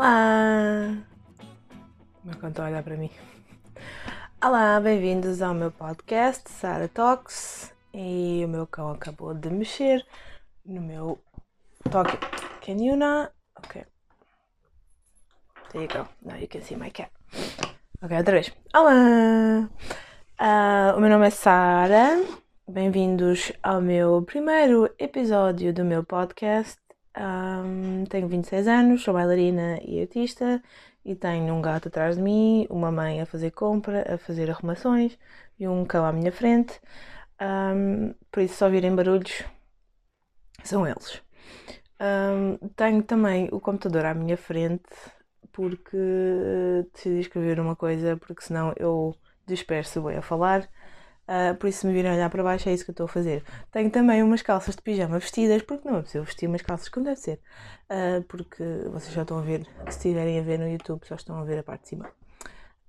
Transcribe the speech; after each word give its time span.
Olá! 0.00 0.96
Meu 2.24 2.34
a 2.40 2.64
olhar 2.64 2.82
para 2.82 2.96
mim. 2.96 3.10
Olá, 4.42 4.80
bem-vindos 4.80 5.42
ao 5.42 5.52
meu 5.52 5.70
podcast 5.70 6.50
Sara 6.50 6.88
Talks. 6.88 7.70
E 7.92 8.40
o 8.42 8.48
meu 8.48 8.66
cão 8.66 8.92
acabou 8.92 9.34
de 9.34 9.50
mexer 9.50 10.02
no 10.64 10.80
meu 10.80 11.18
toque. 11.90 12.16
Can 12.64 12.82
you 12.82 12.96
not? 12.96 13.30
Ok. 13.58 13.84
There 15.70 15.84
you 15.84 15.90
go. 15.92 16.08
Now 16.22 16.38
you 16.38 16.48
can 16.48 16.62
see 16.62 16.78
my 16.78 16.90
cat. 16.90 17.10
Ok, 18.00 18.16
outra 18.16 18.32
vez. 18.36 18.50
Olá! 18.74 19.68
Uh, 20.40 20.96
o 20.96 21.00
meu 21.00 21.10
nome 21.10 21.26
é 21.26 21.30
Sara. 21.30 22.24
Bem-vindos 22.66 23.52
ao 23.62 23.82
meu 23.82 24.22
primeiro 24.22 24.90
episódio 24.98 25.74
do 25.74 25.84
meu 25.84 26.02
podcast. 26.02 26.79
Um, 27.16 28.04
tenho 28.04 28.28
26 28.28 28.68
anos, 28.68 29.02
sou 29.02 29.14
bailarina 29.14 29.78
e 29.82 30.00
artista 30.00 30.62
e 31.04 31.14
tenho 31.14 31.54
um 31.54 31.62
gato 31.62 31.88
atrás 31.88 32.16
de 32.16 32.22
mim, 32.22 32.66
uma 32.70 32.92
mãe 32.92 33.20
a 33.20 33.26
fazer 33.26 33.50
compra, 33.50 34.14
a 34.14 34.18
fazer 34.18 34.50
arrumações 34.50 35.18
e 35.58 35.66
um 35.66 35.84
cão 35.84 36.04
à 36.04 36.12
minha 36.12 36.30
frente. 36.32 36.80
Um, 37.40 38.14
por 38.30 38.42
isso, 38.42 38.54
se 38.56 38.64
ouvirem 38.64 38.94
barulhos, 38.94 39.44
são 40.62 40.86
eles. 40.86 41.22
Um, 42.00 42.68
tenho 42.70 43.02
também 43.02 43.48
o 43.52 43.60
computador 43.60 44.04
à 44.06 44.14
minha 44.14 44.36
frente 44.36 44.88
porque 45.52 45.96
decidi 46.92 47.20
escrever 47.20 47.60
uma 47.60 47.76
coisa, 47.76 48.16
porque 48.16 48.42
senão 48.42 48.72
eu 48.78 49.14
disperso 49.46 50.02
bem 50.02 50.16
a 50.16 50.22
falar. 50.22 50.68
Uh, 51.30 51.54
por 51.54 51.68
isso, 51.68 51.82
se 51.82 51.86
me 51.86 51.92
virem 51.92 52.10
olhar 52.10 52.28
para 52.28 52.42
baixo, 52.42 52.68
é 52.68 52.72
isso 52.72 52.84
que 52.84 52.90
eu 52.90 52.92
estou 52.92 53.04
a 53.04 53.08
fazer. 53.08 53.44
Tenho 53.70 53.88
também 53.88 54.20
umas 54.20 54.42
calças 54.42 54.74
de 54.74 54.82
pijama 54.82 55.16
vestidas, 55.20 55.62
porque 55.62 55.88
não 55.88 55.98
é 55.98 56.02
possível 56.02 56.24
vestir 56.24 56.48
umas 56.48 56.60
calças 56.60 56.88
como 56.88 57.06
deve 57.06 57.20
ser. 57.20 57.40
Uh, 57.88 58.20
porque 58.24 58.64
vocês 58.90 59.14
já 59.14 59.22
estão 59.22 59.38
a 59.38 59.42
ver, 59.42 59.64
se 59.84 59.90
estiverem 59.90 60.40
a 60.40 60.42
ver 60.42 60.58
no 60.58 60.68
YouTube, 60.68 61.06
só 61.06 61.14
estão 61.14 61.38
a 61.38 61.44
ver 61.44 61.60
a 61.60 61.62
parte 61.62 61.82
de 61.82 61.88
cima. 61.90 62.10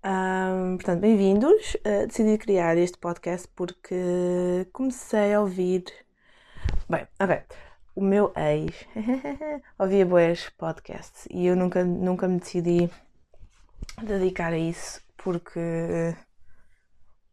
Uh, 0.03 0.75
portanto, 0.75 1.02
bem-vindos. 1.02 1.78
decidi 2.08 2.39
criar 2.39 2.75
este 2.78 2.98
podcast 2.98 3.48
porque 3.56 4.67
comecei 4.73 5.36
a 5.36 5.42
ouvir. 5.42 5.83
Bem, 6.89 7.05
ok. 7.20 7.44
O 7.94 8.02
meu 8.02 8.33
ex 8.36 8.88
ouvia 9.78 10.03
boas 10.03 10.50
podcasts 10.58 11.28
e 11.30 11.45
eu 11.45 11.55
nunca, 11.55 11.83
nunca 11.83 12.28
me 12.28 12.39
decidi 12.39 12.89
dedicar 14.02 14.52
a 14.52 14.58
isso 14.58 15.00
porque 15.16 16.16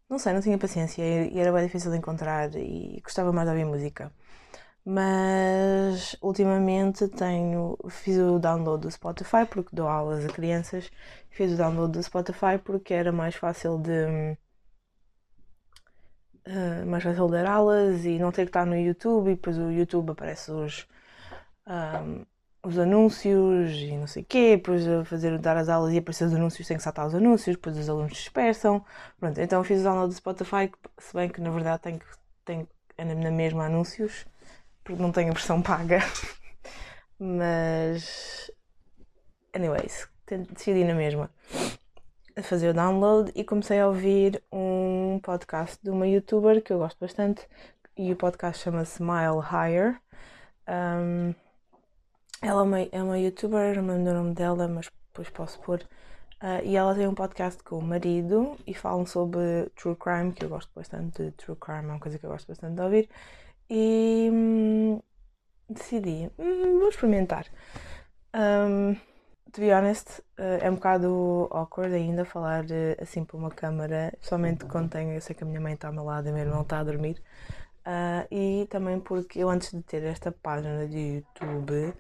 não 0.09 0.19
sei, 0.19 0.33
não 0.33 0.41
tinha 0.41 0.59
paciência 0.59 1.03
e 1.03 1.39
era 1.39 1.53
bem 1.53 1.67
difícil 1.67 1.91
de 1.91 1.99
encontrar 1.99 2.55
e 2.57 3.01
gostava 3.03 3.33
mais 3.33 3.47
de 3.49 3.53
ouvir 3.53 3.65
música. 3.67 4.13
Mas 4.85 6.17
ultimamente 6.23 7.09
tenho, 7.09 7.77
fiz 7.91 8.17
o 8.19 8.39
download 8.39 8.83
do 8.83 8.91
Spotify 8.91 9.45
porque 9.49 9.77
dou 9.77 9.87
aulas 9.89 10.25
a 10.25 10.29
crianças. 10.29 10.91
Fiz 11.31 11.53
o 11.53 11.57
download 11.57 11.93
do 11.93 12.03
Spotify 12.03 12.59
porque 12.65 12.95
era 12.95 13.13
mais 13.13 13.35
fácil 13.35 13.79
de. 13.79 14.37
Uh, 16.47 16.87
mais 16.87 17.05
fácil 17.05 17.29
dar 17.29 17.47
aulas 17.47 18.05
e 18.07 18.19
não 18.19 18.33
ter 18.33 18.45
que 18.45 18.49
estar 18.51 18.65
no 18.65 18.75
YouTube 18.77 19.31
e 19.33 19.35
depois 19.35 19.59
o 19.59 19.71
YouTube 19.71 20.11
aparece 20.13 20.51
os. 20.51 20.87
Um, 21.67 22.25
os 22.63 22.79
anúncios 22.79 23.73
e 23.73 23.97
não 23.97 24.07
sei 24.07 24.23
o 24.23 24.27
quê, 24.27 24.57
depois 24.57 24.87
a 24.87 25.05
fazer, 25.05 25.39
dar 25.39 25.57
as 25.57 25.69
aulas 25.69 25.93
e 25.93 25.99
aparecer 25.99 26.25
os 26.25 26.35
anúncios, 26.35 26.67
tem 26.67 26.77
que 26.77 26.83
saltar 26.83 27.07
os 27.07 27.15
anúncios, 27.15 27.57
depois 27.57 27.77
os 27.77 27.89
alunos 27.89 28.13
dispersam. 28.13 28.85
Pronto, 29.19 29.41
então 29.41 29.63
fiz 29.65 29.81
o 29.81 29.85
download 29.85 30.13
do 30.13 30.17
Spotify, 30.17 30.71
se 30.99 31.15
bem 31.15 31.29
que 31.29 31.41
na 31.41 31.51
verdade 31.51 31.83
tenho, 31.83 32.01
tenho 32.45 32.69
é 32.97 33.05
na 33.05 33.31
mesma 33.31 33.67
anúncios, 33.67 34.27
porque 34.83 35.01
não 35.01 35.13
tenho 35.13 35.31
a 35.31 35.35
versão 35.35 35.63
paga. 35.63 36.01
Mas, 37.19 38.51
anyways, 39.55 40.09
decidi 40.27 40.85
na 40.85 40.95
mesma 40.95 41.31
fazer 42.43 42.71
o 42.71 42.75
download 42.75 43.33
e 43.35 43.45
comecei 43.45 43.81
a 43.81 43.89
ouvir 43.89 44.43
um 44.53 45.21
podcast 45.23 45.79
de 45.83 45.91
uma 45.91 46.07
youtuber 46.07 46.63
que 46.63 46.73
eu 46.73 46.79
gosto 46.79 46.99
bastante 47.01 47.47
e 47.97 48.13
o 48.13 48.17
podcast 48.17 48.63
chama-se 48.63 48.95
Smile 48.95 49.41
Higher. 49.41 50.01
Um, 50.69 51.35
ela 52.41 52.61
é 52.61 52.65
uma, 52.65 52.81
é 52.81 53.03
uma 53.03 53.19
youtuber, 53.19 53.77
não 53.77 53.83
me 53.83 53.93
lembro 53.93 54.13
o 54.13 54.15
nome 54.23 54.35
dela, 54.35 54.69
mas 54.69 54.91
depois 55.09 55.29
posso 55.31 55.59
pôr. 55.61 55.81
Uh, 56.41 56.63
e 56.65 56.77
ela 56.77 56.95
tem 56.95 57.09
um 57.09 57.15
podcast 57.15 57.61
com 57.65 57.79
o 57.79 57.83
marido 57.83 58.57
e 58.65 58.73
falam 58.73 59.05
sobre 59.05 59.69
true 59.75 59.97
crime, 59.97 60.33
que 60.33 60.45
eu 60.45 60.49
gosto 60.49 60.71
bastante 60.73 61.25
de 61.25 61.31
true 61.33 61.57
crime, 61.57 61.89
é 61.89 61.93
uma 61.93 61.99
coisa 61.99 62.17
que 62.17 62.25
eu 62.25 62.31
gosto 62.31 62.47
bastante 62.47 62.77
de 62.77 62.81
ouvir. 62.81 63.09
E 63.69 64.31
hum, 64.33 65.01
decidi, 65.69 66.31
hum, 66.39 66.79
vou 66.79 66.89
experimentar. 66.89 67.47
Um, 68.33 68.95
to 69.53 69.61
be 69.61 69.73
honest, 69.73 70.21
uh, 70.39 70.63
é 70.63 70.71
um 70.71 70.77
bocado 70.77 71.49
awkward 71.51 71.93
ainda 71.93 72.25
falar 72.25 72.65
uh, 72.65 73.03
assim 73.03 73.25
para 73.25 73.37
uma 73.37 73.51
câmara, 73.51 74.17
somente 74.21 74.65
quando 74.67 74.91
tenho, 74.91 75.13
eu 75.13 75.21
sei 75.21 75.35
que 75.35 75.43
a 75.43 75.47
minha 75.47 75.61
mãe 75.61 75.75
está 75.75 75.89
ao 75.89 75.95
meu 75.95 76.05
lado 76.05 76.29
e 76.29 76.31
o 76.31 76.35
meu 76.35 76.45
irmão 76.45 76.63
está 76.63 76.79
a 76.79 76.85
dormir. 76.85 77.21
Uh, 77.85 78.23
e 78.31 78.67
também 78.71 79.01
porque 79.01 79.41
eu 79.41 79.51
antes 79.51 79.73
de 79.73 79.83
ter 79.83 80.05
esta 80.05 80.31
página 80.31 80.87
de 80.87 81.17
YouTube 81.17 81.95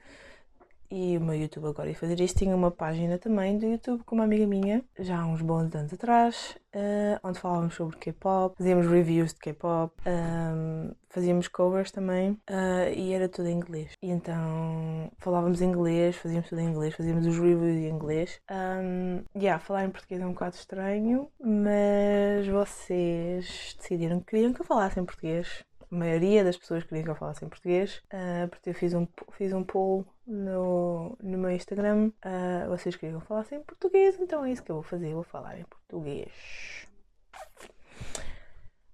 e 0.90 1.16
o 1.16 1.20
meu 1.20 1.34
YouTube 1.34 1.66
agora 1.66 1.88
ia 1.88 1.94
fazer 1.94 2.20
isto. 2.20 2.38
Tinha 2.38 2.54
uma 2.54 2.70
página 2.70 3.18
também 3.18 3.58
do 3.58 3.66
YouTube 3.66 4.02
com 4.04 4.14
uma 4.14 4.24
amiga 4.24 4.46
minha, 4.46 4.84
já 4.98 5.20
há 5.20 5.26
uns 5.26 5.42
bons 5.42 5.74
anos 5.74 5.92
atrás, 5.92 6.56
uh, 6.74 7.18
onde 7.22 7.38
falávamos 7.38 7.74
sobre 7.74 7.96
K-pop, 7.96 8.56
fazíamos 8.56 8.86
reviews 8.86 9.32
de 9.32 9.40
K-pop, 9.40 9.94
um, 10.06 10.92
fazíamos 11.10 11.48
covers 11.48 11.90
também 11.90 12.32
uh, 12.32 12.92
e 12.94 13.12
era 13.12 13.28
tudo 13.28 13.48
em 13.48 13.56
inglês. 13.56 13.92
E 14.02 14.10
então 14.10 15.10
falávamos 15.18 15.60
inglês, 15.60 16.16
fazíamos 16.16 16.48
tudo 16.48 16.60
em 16.60 16.68
inglês, 16.68 16.94
fazíamos 16.94 17.26
os 17.26 17.38
reviews 17.38 17.76
em 17.76 17.88
inglês. 17.88 18.40
Um, 18.50 19.22
yeah, 19.36 19.58
falar 19.58 19.84
em 19.84 19.90
português 19.90 20.20
é 20.20 20.26
um 20.26 20.32
bocado 20.32 20.56
estranho, 20.56 21.28
mas 21.40 22.46
vocês 22.46 23.76
decidiram 23.78 24.20
que 24.20 24.26
queriam 24.26 24.52
que 24.52 24.60
eu 24.60 24.66
falasse 24.66 25.00
em 25.00 25.04
português 25.04 25.64
maioria 25.90 26.44
das 26.44 26.56
pessoas 26.56 26.84
queriam 26.84 27.04
que 27.04 27.10
eu 27.10 27.14
falasse 27.14 27.44
em 27.44 27.48
português, 27.48 28.02
uh, 28.12 28.48
porque 28.48 28.70
eu 28.70 28.74
fiz 28.74 28.94
um, 28.94 29.06
fiz 29.32 29.52
um 29.52 29.64
poll 29.64 30.06
no, 30.26 31.16
no 31.20 31.38
meu 31.38 31.50
Instagram. 31.50 32.10
Uh, 32.24 32.68
vocês 32.68 32.96
queriam 32.96 33.18
que 33.18 33.24
eu 33.24 33.28
falasse 33.28 33.54
em 33.54 33.62
português, 33.62 34.18
então 34.20 34.44
é 34.44 34.52
isso 34.52 34.62
que 34.62 34.70
eu 34.70 34.76
vou 34.76 34.84
fazer, 34.84 35.14
vou 35.14 35.24
falar 35.24 35.58
em 35.58 35.64
português. 35.64 36.86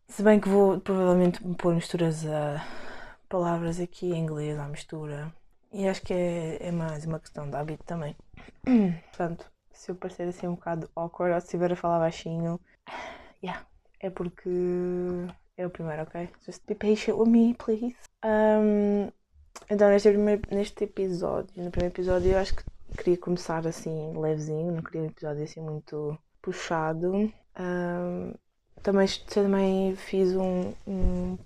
Se 0.09 0.23
bem 0.23 0.39
que 0.39 0.49
vou 0.49 0.81
provavelmente 0.81 1.43
pôr 1.57 1.75
misturas 1.75 2.25
a 2.27 2.65
palavras 3.29 3.81
aqui 3.81 4.13
em 4.13 4.19
inglês 4.21 4.57
à 4.59 4.69
mistura. 4.69 5.35
E 5.73 5.89
acho 5.89 6.03
que 6.03 6.15
é, 6.15 6.69
é 6.69 6.71
mais 6.71 7.05
uma 7.05 7.19
questão 7.19 7.51
de 7.51 7.57
hábito 7.57 7.83
também. 7.83 8.17
Portanto, 9.11 9.51
se 9.73 9.91
eu 9.91 9.97
parecer 9.97 10.29
assim 10.29 10.47
um 10.47 10.55
bocado 10.55 10.89
awkward 10.95 11.35
ou 11.35 11.41
se 11.41 11.49
estiver 11.49 11.73
a 11.73 11.77
falar 11.77 11.99
baixinho, 11.99 12.61
yeah, 13.43 13.67
é 13.99 14.09
porque 14.09 14.49
é 15.57 15.67
o 15.67 15.71
primeiro, 15.71 16.03
ok? 16.03 16.29
Just 16.45 16.63
be 16.67 16.75
patient 16.75 17.17
with 17.17 17.29
me, 17.29 17.55
please. 17.55 17.97
Um, 18.25 19.11
então, 19.71 19.89
neste, 19.89 20.09
primeiro, 20.09 20.43
neste 20.51 20.85
episódio, 20.85 21.63
no 21.63 21.71
primeiro 21.71 21.95
episódio, 21.95 22.33
eu 22.33 22.39
acho 22.39 22.55
que 22.55 22.65
queria 22.97 23.17
começar 23.17 23.67
assim, 23.67 24.17
levezinho, 24.19 24.73
não 24.73 24.83
queria 24.83 25.03
um 25.03 25.07
episódio 25.07 25.45
assim 25.45 25.61
muito 25.61 26.19
puxado. 26.43 27.33
Um, 27.59 28.35
também, 28.83 29.07
também 29.29 29.97
fiz 29.97 30.35
um, 30.35 30.75
um 30.87 31.39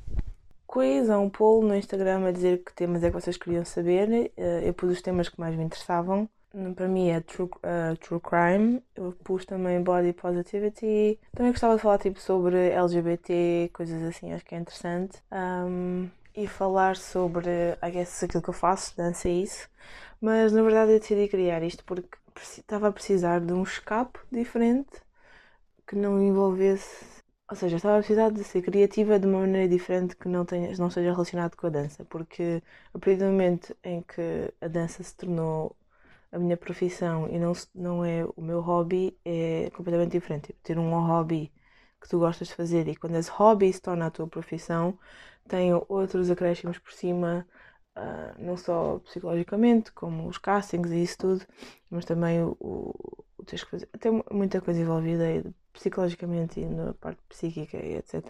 quiz, 0.67 1.09
um 1.11 1.31
poll 1.31 1.63
no 1.63 1.77
Instagram 1.77 2.27
a 2.27 2.33
dizer 2.33 2.65
que 2.65 2.75
temas 2.75 3.03
é 3.03 3.11
que 3.11 3.21
vocês 3.21 3.37
queriam 3.37 3.65
saber. 3.65 4.33
Uh, 4.37 4.65
eu 4.65 4.75
pus 4.75 4.91
os 4.91 5.03
temas 5.03 5.29
que 5.29 5.39
mais 5.39 5.55
me 5.55 5.65
interessavam 5.65 6.29
para 6.75 6.89
mim 6.89 7.09
é 7.11 7.21
true, 7.21 7.49
uh, 7.49 7.97
true 7.99 8.21
crime. 8.21 8.83
Eu 8.95 9.13
pus 9.25 9.45
também 9.45 9.83
body 9.83 10.13
positivity. 10.13 11.19
Também 11.33 11.53
gostava 11.53 11.77
de 11.77 11.83
falar 11.83 11.99
tipo 11.99 12.21
sobre 12.21 12.71
LGBT, 12.71 13.71
coisas 13.73 14.03
assim, 14.03 14.33
acho 14.33 14.45
que 14.45 14.55
é 14.55 14.59
interessante. 14.59 15.23
Um, 15.33 16.09
e 16.35 16.47
falar 16.47 16.97
sobre, 16.97 17.51
I 17.83 17.91
guess, 17.91 18.23
aquilo 18.23 18.43
que 18.43 18.51
eu 18.51 18.55
faço, 18.55 18.97
dança 18.97 19.29
e 19.29 19.43
isso. 19.43 19.69
Mas 20.21 20.53
na 20.53 20.63
verdade 20.63 20.93
eu 20.93 21.01
decidi 21.01 21.29
criar 21.29 21.63
isto 21.63 21.85
porque 21.85 22.09
estava 22.41 22.89
a 22.89 22.93
precisar 22.93 23.41
de 23.41 23.53
um 23.53 23.63
escape 23.63 24.19
diferente 24.31 25.03
que 25.87 25.97
não 25.97 26.23
envolvesse. 26.23 27.07
Ou 27.51 27.57
seja, 27.57 27.77
estava 27.77 27.97
a 27.97 27.99
precisar 28.01 28.31
de 28.31 28.45
ser 28.45 28.63
criativa 28.63 29.19
de 29.19 29.27
uma 29.27 29.41
maneira 29.41 29.69
diferente 29.69 30.15
que 30.17 30.29
não, 30.29 30.45
tenha, 30.45 30.71
não 30.79 30.91
seja 30.91 31.11
relacionado 31.13 31.57
com 31.57 31.67
a 31.67 31.71
dança. 31.71 32.05
Porque 32.05 32.63
a 32.95 32.99
partir 32.99 33.19
do 33.19 33.25
momento 33.27 33.77
em 33.83 34.03
que 34.03 34.53
a 34.61 34.69
dança 34.69 35.03
se 35.03 35.15
tornou 35.17 35.75
a 36.33 36.39
minha 36.39 36.57
profissão 36.57 37.29
e 37.29 37.39
não, 37.39 37.53
não 37.75 38.05
é 38.05 38.25
o 38.37 38.43
meu 38.43 38.61
hobby, 38.61 39.19
é 39.25 39.71
completamente 39.75 40.13
diferente. 40.13 40.49
Tipo, 40.49 40.61
ter 40.63 40.79
um 40.79 40.91
hobby 41.07 41.53
que 42.01 42.09
tu 42.09 42.19
gostas 42.19 42.49
de 42.49 42.55
fazer 42.55 42.87
e 42.89 42.97
quando 42.97 43.17
esse 43.17 43.31
hobby 43.31 43.73
se 43.73 43.81
torna 43.83 44.07
a 44.07 44.11
tua 44.11 44.27
profissão, 44.29 44.99
tem 45.49 45.73
outros 45.89 46.31
acréscimos 46.31 46.79
por 46.79 46.93
cima, 46.93 47.47
uh, 47.97 48.43
não 48.43 48.57
só 48.57 48.99
psicologicamente, 49.01 49.93
como 49.93 50.29
os 50.29 50.39
castings 50.39 50.91
e 50.91 51.03
isso 51.03 51.19
tudo, 51.19 51.47
mas 51.91 52.05
também 52.05 52.43
o, 52.43 52.57
o, 52.61 53.25
o 53.39 53.45
tens 53.45 53.65
que 53.65 53.71
fazer. 53.71 53.87
Tem 53.99 54.23
muita 54.31 54.61
coisa 54.61 54.81
envolvida 54.81 55.25
psicologicamente 55.73 56.61
e 56.61 56.67
na 56.67 56.95
parte 56.95 57.21
psíquica 57.29 57.77
e 57.79 57.97
etc. 57.97 58.25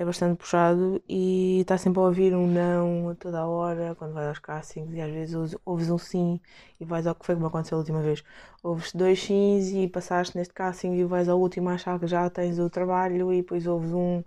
É 0.00 0.04
bastante 0.04 0.38
puxado 0.38 1.02
e 1.06 1.60
está 1.60 1.76
sempre 1.76 2.00
a 2.00 2.04
ouvir 2.04 2.34
um 2.34 2.46
não 2.46 3.10
a 3.10 3.14
toda 3.14 3.38
a 3.40 3.46
hora 3.46 3.94
quando 3.96 4.14
vais 4.14 4.28
aos 4.28 4.38
castings 4.38 4.94
e 4.94 4.98
às 4.98 5.10
vezes 5.12 5.54
ouves 5.62 5.90
um 5.90 5.98
sim 5.98 6.40
e 6.80 6.86
vais 6.86 7.06
ao 7.06 7.14
que 7.14 7.26
foi 7.26 7.34
como 7.34 7.48
aconteceu 7.48 7.76
a 7.76 7.80
última 7.80 8.00
vez. 8.00 8.24
Ouves 8.62 8.94
dois 8.94 9.22
sims 9.22 9.68
e 9.72 9.86
passaste 9.88 10.38
neste 10.38 10.54
casting 10.54 10.94
e 10.94 11.04
vais 11.04 11.28
ao 11.28 11.38
último 11.38 11.68
a 11.68 11.74
achar 11.74 12.00
que 12.00 12.06
já 12.06 12.30
tens 12.30 12.58
o 12.58 12.70
trabalho 12.70 13.30
e 13.30 13.42
depois 13.42 13.66
ouves 13.66 13.92
um. 13.92 14.24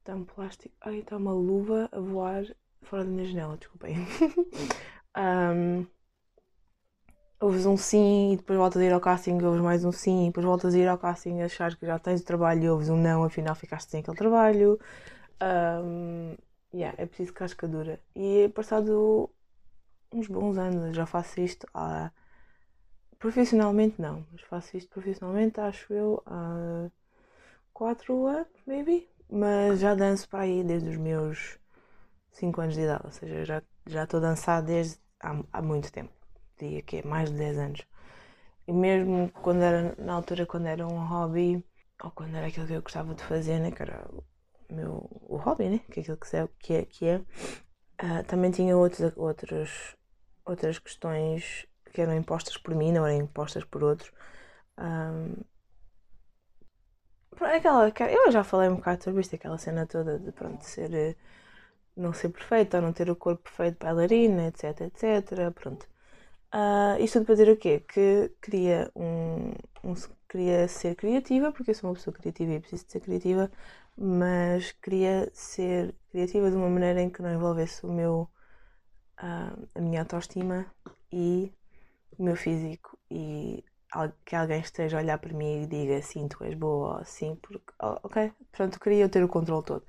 Está 0.00 0.16
um 0.16 0.24
plástico. 0.24 0.74
Ai, 0.80 0.98
está 0.98 1.16
uma 1.16 1.32
luva 1.32 1.88
a 1.92 2.00
voar 2.00 2.44
fora 2.82 3.04
da 3.04 3.10
minha 3.10 3.24
janela, 3.24 3.56
desculpem. 3.56 3.94
um, 5.16 5.86
ouves 7.40 7.66
um 7.66 7.76
sim 7.76 8.32
e 8.32 8.36
depois 8.36 8.58
voltas 8.58 8.80
a 8.80 8.84
ir 8.84 8.92
ao 8.92 9.00
casting 9.00 9.42
ouves 9.42 9.60
mais 9.60 9.84
um 9.84 9.92
sim 9.92 10.24
e 10.24 10.26
depois 10.28 10.46
voltas 10.46 10.74
a 10.74 10.78
ir 10.78 10.88
ao 10.88 10.98
casting 10.98 11.40
achas 11.42 11.74
que 11.74 11.86
já 11.86 11.98
tens 11.98 12.20
o 12.22 12.24
trabalho 12.24 12.64
e 12.64 12.70
ouves 12.70 12.88
um 12.88 12.96
não, 12.96 13.24
afinal 13.24 13.54
ficaste 13.54 13.90
sem 13.90 14.00
aquele 14.00 14.16
trabalho. 14.16 14.78
Um, 15.42 16.34
yeah, 16.74 16.94
é 17.00 17.06
preciso 17.06 17.32
casca 17.34 17.68
dura. 17.68 18.00
E 18.14 18.48
passado 18.54 19.30
uns 20.12 20.28
bons 20.28 20.56
anos, 20.58 20.96
já 20.96 21.06
faço 21.06 21.40
isto 21.40 21.66
há... 21.74 22.10
Profissionalmente 23.18 24.00
não, 24.00 24.26
mas 24.30 24.42
faço 24.42 24.76
isto 24.76 24.90
profissionalmente 24.90 25.60
acho 25.60 25.92
eu 25.92 26.22
há 26.26 26.90
4 27.72 28.26
anos, 28.26 28.48
maybe. 28.66 29.08
Mas 29.30 29.80
já 29.80 29.94
danço 29.94 30.28
para 30.28 30.44
aí 30.44 30.62
desde 30.62 30.90
os 30.90 30.96
meus 30.96 31.58
5 32.30 32.60
anos 32.60 32.74
de 32.74 32.82
idade, 32.82 33.02
ou 33.04 33.12
seja, 33.12 33.44
já 33.44 33.62
já 33.86 34.04
estou 34.04 34.18
a 34.18 34.22
dançar 34.22 34.62
desde 34.62 34.98
há, 35.20 35.42
há 35.52 35.62
muito 35.62 35.92
tempo 35.92 36.15
diria 36.58 36.82
que 36.82 36.98
é 36.98 37.02
mais 37.02 37.30
de 37.30 37.38
10 37.38 37.58
anos. 37.58 37.86
E 38.66 38.72
mesmo 38.72 39.30
quando 39.42 39.62
era, 39.62 39.94
na 39.98 40.14
altura, 40.14 40.46
quando 40.46 40.66
era 40.66 40.86
um 40.86 41.06
hobby, 41.06 41.64
ou 42.02 42.10
quando 42.10 42.34
era 42.36 42.46
aquilo 42.46 42.66
que 42.66 42.74
eu 42.74 42.82
gostava 42.82 43.14
de 43.14 43.22
fazer, 43.22 43.58
né, 43.60 43.70
que 43.70 43.82
era 43.82 44.06
o 44.12 44.24
meu 44.74 45.08
o 45.28 45.36
hobby, 45.36 45.68
né, 45.68 45.80
que 45.90 46.00
é 46.00 46.02
aquilo 46.02 46.16
que 46.18 46.36
é, 46.36 46.48
que 46.58 46.74
é, 46.74 46.84
que 46.84 47.06
é 47.06 47.16
uh, 48.02 48.24
também 48.26 48.50
tinha 48.50 48.76
outros, 48.76 49.12
outros, 49.16 49.96
outras 50.44 50.78
questões 50.78 51.66
que 51.92 52.00
eram 52.00 52.14
impostas 52.16 52.56
por 52.58 52.74
mim, 52.74 52.92
não 52.92 53.06
eram 53.06 53.18
impostas 53.24 53.64
por 53.64 53.82
outros. 53.84 54.12
Um, 54.78 55.34
aquela, 57.40 57.92
eu 58.10 58.30
já 58.30 58.44
falei 58.44 58.68
um 58.68 58.76
bocado 58.76 59.04
sobre 59.04 59.20
isto, 59.20 59.34
aquela 59.36 59.58
cena 59.58 59.86
toda 59.86 60.18
de 60.18 60.32
pronto, 60.32 60.62
ser, 60.64 60.92
eh, 60.94 61.16
não 61.96 62.12
ser 62.12 62.30
perfeita, 62.30 62.78
ou 62.78 62.82
não 62.82 62.92
ter 62.92 63.10
o 63.10 63.16
corpo 63.16 63.42
perfeito 63.44 63.78
bailarina, 63.84 64.48
etc, 64.48 64.82
etc, 64.82 65.52
pronto. 65.54 65.86
Uh, 66.54 67.02
isto 67.02 67.14
tudo 67.14 67.26
para 67.26 67.34
dizer 67.34 67.50
o 67.52 67.56
quê? 67.56 67.80
Que 67.80 68.32
queria, 68.40 68.90
um, 68.94 69.52
um, 69.84 69.94
queria 70.28 70.68
ser 70.68 70.94
criativa, 70.94 71.52
porque 71.52 71.70
eu 71.70 71.74
sou 71.74 71.90
uma 71.90 71.96
pessoa 71.96 72.14
criativa 72.14 72.52
e 72.52 72.60
preciso 72.60 72.86
de 72.86 72.92
ser 72.92 73.00
criativa, 73.00 73.50
mas 73.96 74.72
queria 74.72 75.30
ser 75.34 75.94
criativa 76.10 76.50
de 76.50 76.56
uma 76.56 76.68
maneira 76.68 77.00
em 77.02 77.10
que 77.10 77.22
não 77.22 77.32
envolvesse 77.32 77.84
o 77.84 77.92
meu, 77.92 78.28
uh, 79.22 79.68
a 79.74 79.80
minha 79.80 80.00
autoestima 80.02 80.66
e 81.12 81.52
o 82.18 82.22
meu 82.24 82.36
físico 82.36 82.98
e 83.10 83.64
que 84.24 84.36
alguém 84.36 84.60
esteja 84.60 84.98
a 84.98 85.00
olhar 85.00 85.18
para 85.18 85.32
mim 85.32 85.62
e 85.62 85.66
diga 85.66 86.02
sim, 86.02 86.28
tu 86.28 86.44
és 86.44 86.54
boa, 86.54 87.04
sim, 87.04 87.36
porque, 87.36 87.72
oh, 87.82 87.98
ok, 88.02 88.32
portanto, 88.50 88.80
queria 88.80 89.08
ter 89.08 89.22
o 89.24 89.28
controle 89.28 89.64
todo. 89.64 89.84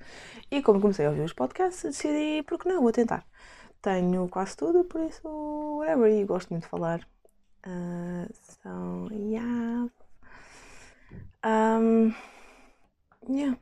E 0.52 0.62
como 0.62 0.80
comecei 0.82 1.06
a 1.06 1.10
ouvir 1.10 1.24
os 1.24 1.34
podcasts, 1.34 1.84
decidi, 1.84 2.44
porque 2.44 2.70
não, 2.70 2.82
vou 2.82 2.92
tentar 2.92 3.26
tenho 3.82 4.28
quase 4.30 4.56
tudo, 4.58 4.84
por 4.84 5.02
isso, 5.02 5.28
whatever, 5.78 6.12
e 6.12 6.26
gosto 6.26 6.50
muito 6.50 6.64
de 6.64 6.70
falar. 6.70 7.08
Uh, 7.66 8.28
so, 8.34 9.14
yeah. 9.14 9.90
Um, 11.46 12.14
yeah. 13.30 13.58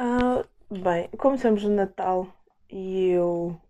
Uh, 0.00 0.44
bem, 0.82 1.08
como 1.18 1.36
estamos 1.36 1.62
no 1.64 1.70
Natal 1.70 2.28
e 2.70 3.10
eu. 3.10 3.60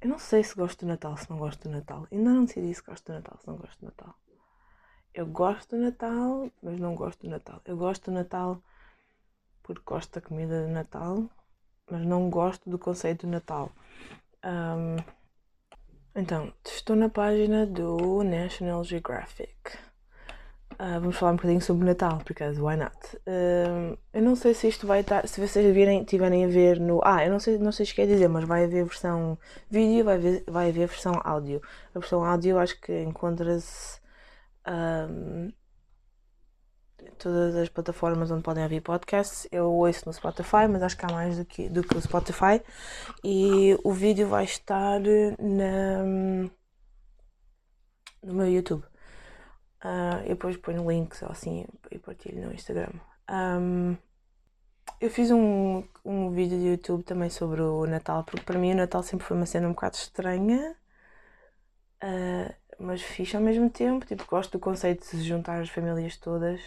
Eu 0.00 0.08
não 0.08 0.18
sei 0.18 0.44
se 0.44 0.54
gosto 0.54 0.84
do 0.84 0.88
Natal, 0.88 1.16
se 1.16 1.28
não 1.28 1.38
gosto 1.38 1.68
do 1.68 1.70
Natal. 1.74 2.06
Ainda 2.12 2.30
não 2.30 2.44
decidi 2.44 2.72
se 2.72 2.82
gosto 2.82 3.06
do 3.06 3.14
Natal, 3.14 3.36
se 3.40 3.48
não 3.48 3.56
gosto 3.56 3.80
do 3.80 3.86
Natal. 3.86 4.14
Eu 5.12 5.26
gosto 5.26 5.76
do 5.76 5.82
Natal, 5.82 6.50
mas 6.62 6.78
não 6.78 6.94
gosto 6.94 7.26
do 7.26 7.30
Natal. 7.30 7.60
Eu 7.64 7.76
gosto 7.76 8.04
do 8.04 8.14
Natal 8.14 8.62
porque 9.62 9.82
gosto 9.84 10.14
da 10.14 10.26
comida 10.26 10.64
de 10.64 10.72
Natal, 10.72 11.28
mas 11.90 12.06
não 12.06 12.30
gosto 12.30 12.70
do 12.70 12.78
conceito 12.78 13.26
do 13.26 13.32
Natal. 13.32 13.72
Um, 14.44 14.96
então, 16.14 16.52
estou 16.64 16.96
na 16.96 17.08
página 17.08 17.66
do 17.66 18.22
National 18.22 18.82
Geographic. 18.84 19.76
Uh, 20.74 21.00
vamos 21.00 21.16
falar 21.16 21.32
um 21.32 21.36
bocadinho 21.36 21.60
sobre 21.60 21.84
Natal, 21.84 22.20
because 22.26 22.60
why 22.60 22.76
not? 22.76 22.96
Uh, 23.26 23.98
eu 24.12 24.22
não 24.22 24.36
sei 24.36 24.54
se 24.54 24.68
isto 24.68 24.86
vai 24.86 25.00
estar. 25.00 25.26
Se 25.26 25.40
vocês 25.40 25.74
virem, 25.74 26.04
tiverem 26.04 26.44
a 26.44 26.48
ver 26.48 26.78
no. 26.78 27.00
Ah, 27.04 27.24
eu 27.24 27.32
não 27.32 27.40
sei, 27.40 27.58
não 27.58 27.72
sei 27.72 27.84
se 27.86 27.94
quer 27.94 28.06
dizer, 28.06 28.28
mas 28.28 28.44
vai 28.44 28.64
haver 28.64 28.84
versão 28.84 29.38
vídeo, 29.68 30.04
vai 30.04 30.16
haver, 30.16 30.44
vai 30.46 30.68
haver 30.68 30.86
versão 30.86 31.20
áudio. 31.24 31.60
A 31.94 31.98
versão 31.98 32.24
áudio 32.24 32.58
acho 32.58 32.80
que 32.80 33.02
encontra-se. 33.02 34.00
Um, 34.66 35.52
todas 37.18 37.54
as 37.56 37.68
plataformas 37.68 38.30
onde 38.30 38.42
podem 38.42 38.62
ouvir 38.62 38.80
podcasts. 38.80 39.48
Eu 39.50 39.72
ouço 39.72 40.04
no 40.06 40.12
Spotify, 40.12 40.68
mas 40.70 40.82
acho 40.82 40.96
que 40.96 41.04
há 41.04 41.12
mais 41.12 41.38
do 41.38 41.44
que, 41.44 41.68
do 41.68 41.82
que 41.82 41.96
o 41.96 42.00
Spotify. 42.00 42.62
E 43.24 43.78
o 43.84 43.92
vídeo 43.92 44.28
vai 44.28 44.44
estar 44.44 45.00
na, 45.38 46.02
no 48.22 48.34
meu 48.34 48.50
YouTube. 48.50 48.84
Uh, 49.84 50.22
eu 50.24 50.30
depois 50.30 50.56
ponho 50.56 50.90
links 50.90 51.22
assim 51.22 51.64
e 51.90 51.98
partilho 51.98 52.46
no 52.46 52.52
Instagram. 52.52 52.90
Um, 53.30 53.96
eu 55.00 55.10
fiz 55.10 55.30
um, 55.30 55.84
um 56.04 56.30
vídeo 56.30 56.58
de 56.58 56.66
YouTube 56.66 57.04
também 57.04 57.30
sobre 57.30 57.60
o 57.62 57.86
Natal, 57.86 58.24
porque 58.24 58.44
para 58.44 58.58
mim 58.58 58.72
o 58.72 58.76
Natal 58.76 59.02
sempre 59.02 59.26
foi 59.26 59.36
uma 59.36 59.46
cena 59.46 59.68
um 59.68 59.72
bocado 59.72 59.96
estranha. 59.96 60.76
Uh, 62.02 62.54
mas 62.78 63.02
fixe 63.02 63.36
ao 63.36 63.42
mesmo 63.42 63.68
tempo, 63.68 64.06
tipo, 64.06 64.24
gosto 64.26 64.52
do 64.52 64.60
conceito 64.60 65.00
de 65.00 65.06
se 65.06 65.22
juntar 65.22 65.60
as 65.60 65.68
famílias 65.68 66.16
todas 66.16 66.60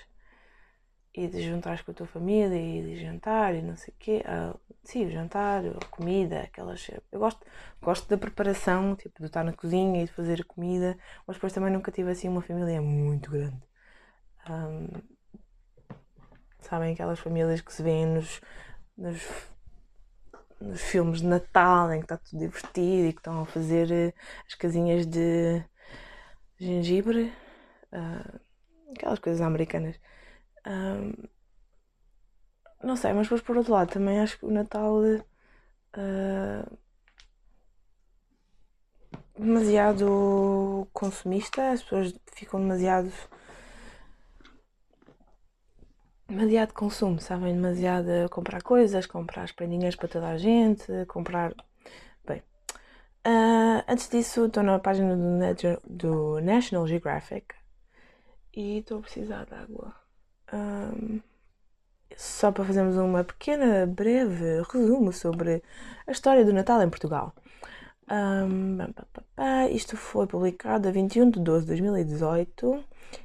e 1.14 1.28
de 1.28 1.42
juntar 1.44 1.84
com 1.84 1.92
a 1.92 1.94
tua 1.94 2.08
família 2.08 2.56
e 2.56 2.82
de 2.82 3.02
jantar 3.02 3.54
e 3.56 3.62
não 3.62 3.76
sei 3.76 3.94
o 3.94 3.98
quê. 4.00 4.24
Ah, 4.26 4.56
sim, 4.84 5.06
o 5.06 5.12
jantar, 5.12 5.64
a 5.66 5.86
comida, 5.88 6.42
aquelas. 6.42 6.90
Eu 7.12 7.20
gosto, 7.20 7.46
gosto 7.82 8.08
da 8.10 8.18
preparação, 8.18 8.96
tipo, 8.96 9.20
de 9.20 9.26
estar 9.26 9.44
na 9.44 9.54
cozinha 9.54 10.02
e 10.04 10.06
de 10.06 10.14
fazer 10.14 10.42
a 10.42 10.46
comida, 10.46 10.98
mas 11.28 11.36
depois 11.38 11.54
também 11.54 11.72
nunca 11.72 11.92
tive 11.92 12.12
assim 12.12 12.30
uma 12.30 12.42
família 12.42 12.82
muito 12.82 13.32
grande. 13.32 13.62
Um, 14.50 14.88
sabem 16.62 16.94
aquelas 16.94 17.20
famílias 17.20 17.62
que 17.62 17.74
se 17.74 17.84
vêem 17.84 18.06
nos, 18.06 18.42
nos, 18.98 19.22
nos 20.60 20.82
filmes 20.82 21.22
de 21.22 21.28
Natal 21.28 21.92
em 21.94 22.00
que 22.00 22.06
está 22.06 22.18
tudo 22.18 22.40
divertido 22.40 23.10
e 23.10 23.14
que 23.14 23.20
estão 23.20 23.42
a 23.42 23.46
fazer 23.46 23.92
eh, 23.92 24.14
as 24.48 24.56
casinhas 24.56 25.06
de 25.06 25.64
gengibre, 26.58 27.34
uh, 27.92 28.40
aquelas 28.96 29.20
coisas 29.20 29.42
americanas. 29.42 30.00
Um, 30.66 31.14
não 32.84 32.96
sei, 32.96 33.14
mas 33.14 33.28
depois 33.28 33.42
por 33.42 33.58
outro 33.58 33.74
lado 33.74 33.92
também 33.92 34.20
acho 34.20 34.40
que 34.40 34.46
o 34.46 34.52
Natal 34.52 35.02
uh, 35.98 36.78
demasiado 39.38 40.88
consumista, 40.94 41.72
as 41.72 41.84
pessoas 41.84 42.14
ficam 42.34 42.60
demasiado 42.60 43.12
demasiado 46.28 46.74
consumo, 46.74 47.20
sabem? 47.20 47.54
Demasiado 47.54 48.30
comprar 48.30 48.62
coisas, 48.62 49.06
comprar 49.06 49.44
as 49.44 49.52
prendinhas 49.52 49.96
para 49.96 50.08
toda 50.08 50.30
a 50.30 50.38
gente, 50.38 50.86
comprar. 51.08 51.54
Bem, 52.26 52.40
uh, 53.28 53.84
antes 53.88 54.10
disso 54.10 54.46
estou 54.46 54.64
na 54.64 54.80
página 54.80 55.16
do, 55.16 55.82
do 55.88 56.42
National 56.42 56.88
Geographic 56.88 57.54
e 58.54 58.80
estou 58.80 59.00
a 59.00 59.02
precisar 59.02 59.46
de 59.46 59.54
água. 59.56 60.01
Um, 60.54 61.22
só 62.16 62.52
para 62.52 62.66
fazermos 62.66 62.98
uma 62.98 63.24
pequena, 63.24 63.86
breve 63.86 64.62
resumo 64.72 65.12
sobre 65.14 65.64
a 66.06 66.12
história 66.12 66.46
do 66.46 66.54
Natal 66.54 66.82
em 66.82 66.90
Portugal. 66.90 67.34
Um, 68.12 68.78
isto 69.72 69.96
foi 69.96 70.28
publicado 70.28 70.88
a 70.88 70.92
21 70.92 71.30
de 71.30 71.40
12 71.40 71.62
de 71.62 71.68
2018 71.68 72.84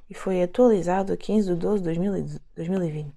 e 0.08 0.14
foi 0.14 0.42
atualizado 0.42 1.12
a 1.12 1.16
15 1.16 1.48
de 1.48 1.54
12 1.56 1.82
de 1.82 2.40
2020. 2.54 3.14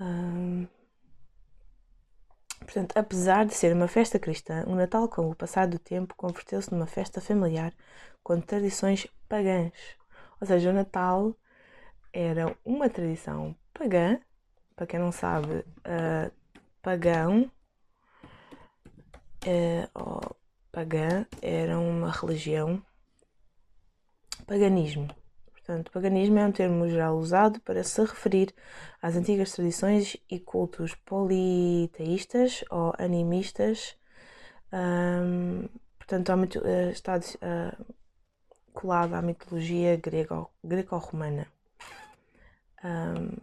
Um, 0.00 0.66
portanto, 2.60 2.96
apesar 2.96 3.46
de 3.46 3.54
ser 3.54 3.72
uma 3.72 3.86
festa 3.86 4.18
cristã, 4.18 4.64
o 4.66 4.74
Natal, 4.74 5.08
com 5.08 5.30
o 5.30 5.36
passar 5.36 5.68
do 5.68 5.78
tempo, 5.78 6.14
converteu-se 6.16 6.72
numa 6.72 6.86
festa 6.86 7.20
familiar 7.20 7.72
com 8.22 8.40
tradições 8.40 9.06
pagãs. 9.28 9.72
Ou 10.40 10.46
seja, 10.46 10.70
o 10.70 10.72
Natal 10.72 11.36
era 12.14 12.56
uma 12.64 12.88
tradição 12.88 13.54
pagã. 13.74 14.18
Para 14.76 14.86
quem 14.86 15.00
não 15.00 15.12
sabe, 15.12 15.52
uh, 15.56 16.32
pagão 16.80 17.50
uh, 19.46 20.36
pagã 20.72 21.26
era 21.42 21.78
uma 21.78 22.10
religião, 22.10 22.82
paganismo. 24.46 25.08
Portanto, 25.52 25.90
paganismo 25.92 26.38
é 26.38 26.46
um 26.46 26.52
termo 26.52 26.88
geral 26.88 27.16
usado 27.16 27.60
para 27.60 27.82
se 27.82 28.00
referir 28.00 28.54
às 29.00 29.16
antigas 29.16 29.52
tradições 29.52 30.16
e 30.30 30.38
cultos 30.38 30.94
politeístas 30.94 32.64
ou 32.70 32.92
animistas. 32.98 33.96
Um, 34.72 35.68
portanto, 35.96 36.32
uh, 36.32 36.90
está 36.90 37.16
uh, 37.16 37.94
colado 38.72 39.14
à 39.14 39.22
mitologia 39.22 39.98
greco-romana. 40.62 41.53
Um, 42.84 43.38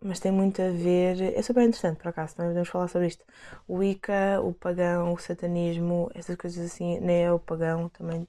mas 0.00 0.20
tem 0.20 0.30
muito 0.32 0.60
a 0.62 0.70
ver. 0.70 1.20
É 1.36 1.42
super 1.42 1.62
interessante, 1.62 1.98
por 1.98 2.08
acaso, 2.08 2.36
também 2.36 2.50
podemos 2.50 2.68
falar 2.68 2.88
sobre 2.88 3.08
isto. 3.08 3.24
O 3.66 3.76
Wicca, 3.78 4.40
o 4.42 4.52
pagão, 4.54 5.12
o 5.12 5.18
satanismo, 5.18 6.10
essas 6.14 6.36
coisas 6.36 6.64
assim, 6.72 7.00
neo-pagão 7.00 7.88
também 7.90 8.26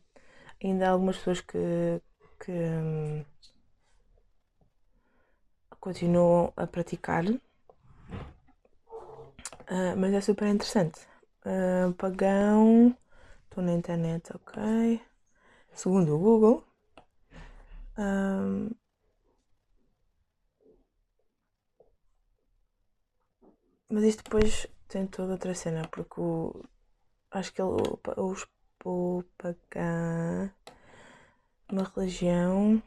ainda 0.63 0.87
há 0.87 0.91
algumas 0.91 1.17
pessoas 1.17 1.41
que, 1.41 2.01
que 2.39 2.51
hum, 2.51 3.23
continuam 5.79 6.53
a 6.55 6.67
praticar, 6.67 7.25
uh, 7.25 7.39
mas 9.97 10.13
é 10.13 10.21
super 10.21 10.47
interessante. 10.47 10.99
Uh, 11.45 11.93
pagão, 11.93 12.95
estou 13.45 13.63
na 13.63 13.73
internet, 13.73 14.31
ok. 14.35 15.01
Segundo 15.73 16.15
o 16.15 16.19
Google, 16.19 16.63
um, 17.97 18.69
mas 23.89 24.03
isto 24.03 24.23
depois 24.23 24.67
tem 24.87 25.07
toda 25.07 25.33
outra 25.33 25.53
cena, 25.53 25.87
porque 25.87 26.21
o, 26.21 26.63
acho 27.31 27.53
que 27.53 27.61
ele, 27.61 27.71
o, 27.71 27.99
os 28.29 28.47
vou 28.83 29.23
pagar 29.37 30.55
uma 31.71 31.83
religião. 31.95 32.81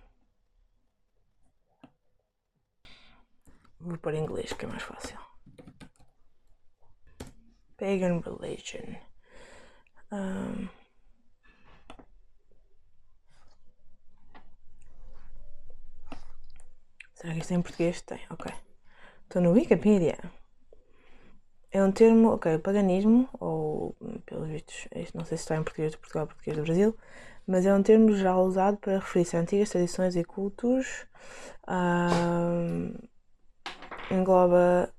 Vou 3.81 3.99
em 4.15 4.23
inglês 4.23 4.53
que 4.53 4.65
é 4.65 4.69
mais 4.69 4.83
fácil. 4.83 5.19
Pagan 7.77 8.21
religion. 8.21 8.97
Um, 10.13 10.69
será 17.15 17.33
que 17.35 17.41
isto 17.41 17.53
é 17.53 17.57
em 17.57 17.63
português? 17.63 18.03
Tem, 18.03 18.21
ok. 18.31 18.53
Estou 19.25 19.43
no 19.43 19.53
Wikipedia. 19.53 20.19
É 21.75 21.83
um 21.83 21.91
termo, 21.91 22.35
ok, 22.35 22.59
paganismo, 22.59 23.27
ou 23.41 23.97
pelos 24.27 24.49
vistos, 24.49 24.87
não 25.15 25.25
sei 25.25 25.39
se 25.39 25.45
está 25.45 25.57
em 25.57 25.63
português 25.63 25.93
de 25.93 25.99
Portugal 25.99 26.25
ou 26.25 26.29
português 26.29 26.57
do 26.57 26.63
Brasil, 26.65 26.95
mas 27.47 27.65
é 27.65 27.75
um 27.75 27.83
termo 27.83 28.15
já 28.15 28.37
usado 28.37 28.77
para 28.77 28.99
referir-se 28.99 29.37
a 29.37 29.41
antigas 29.41 29.71
tradições 29.71 30.15
e 30.15 30.23
cultos. 30.23 31.07
engloba 34.11 34.93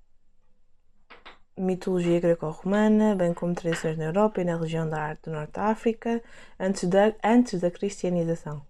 mitologia 1.55 2.19
greco-romana, 2.19 3.15
bem 3.15 3.33
como 3.33 3.53
tradições 3.53 3.97
na 3.97 4.05
Europa 4.05 4.41
e 4.41 4.43
na 4.43 4.57
região 4.57 4.89
da 4.89 4.99
arte 4.99 5.23
do 5.25 5.31
Norte 5.31 5.53
da 5.53 5.65
África, 5.67 6.23
antes 6.59 6.89
da, 6.89 7.13
antes 7.23 7.61
da 7.61 7.69
cristianização. 7.69 8.65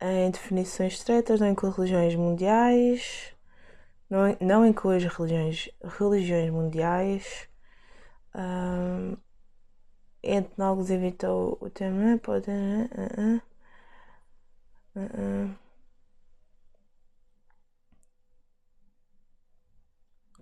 Em 0.00 0.30
definições 0.30 0.94
estreitas, 0.94 1.40
não 1.40 1.48
inclui 1.48 1.72
religiões 1.72 2.14
mundiais, 2.14 3.35
não, 4.08 4.36
não 4.40 4.66
inclui 4.66 4.96
as 4.96 5.04
religiões, 5.04 5.68
religiões 5.98 6.50
mundiais. 6.50 7.48
Um, 8.34 9.16
etnólogos 10.22 10.90
evitou 10.90 11.58
o 11.60 11.70
termo. 11.70 12.18
Pode, 12.20 12.50
uh, 12.50 13.42
uh, 14.96 15.00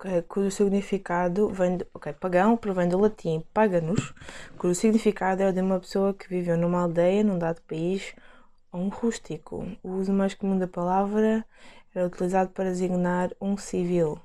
uh, 0.08 0.22
cujo 0.28 0.50
significado 0.50 1.48
vem 1.48 1.78
de, 1.78 1.86
ok, 1.94 2.12
pagão 2.14 2.56
provém 2.56 2.88
do 2.88 2.98
latim 2.98 3.42
paganus, 3.54 4.12
cujo 4.58 4.74
significado 4.74 5.42
é 5.42 5.48
o 5.48 5.52
de 5.52 5.60
uma 5.60 5.80
pessoa 5.80 6.12
que 6.12 6.28
viveu 6.28 6.56
numa 6.58 6.80
aldeia, 6.82 7.24
num 7.24 7.38
dado 7.38 7.62
país, 7.62 8.14
ou 8.72 8.80
um 8.80 8.88
rústico. 8.88 9.66
O 9.82 9.92
uso 9.92 10.12
mais 10.12 10.34
comum 10.34 10.58
da 10.58 10.68
palavra 10.68 11.44
era 11.94 12.06
utilizado 12.06 12.50
para 12.50 12.70
designar 12.70 13.30
um 13.40 13.56
civil. 13.56 14.20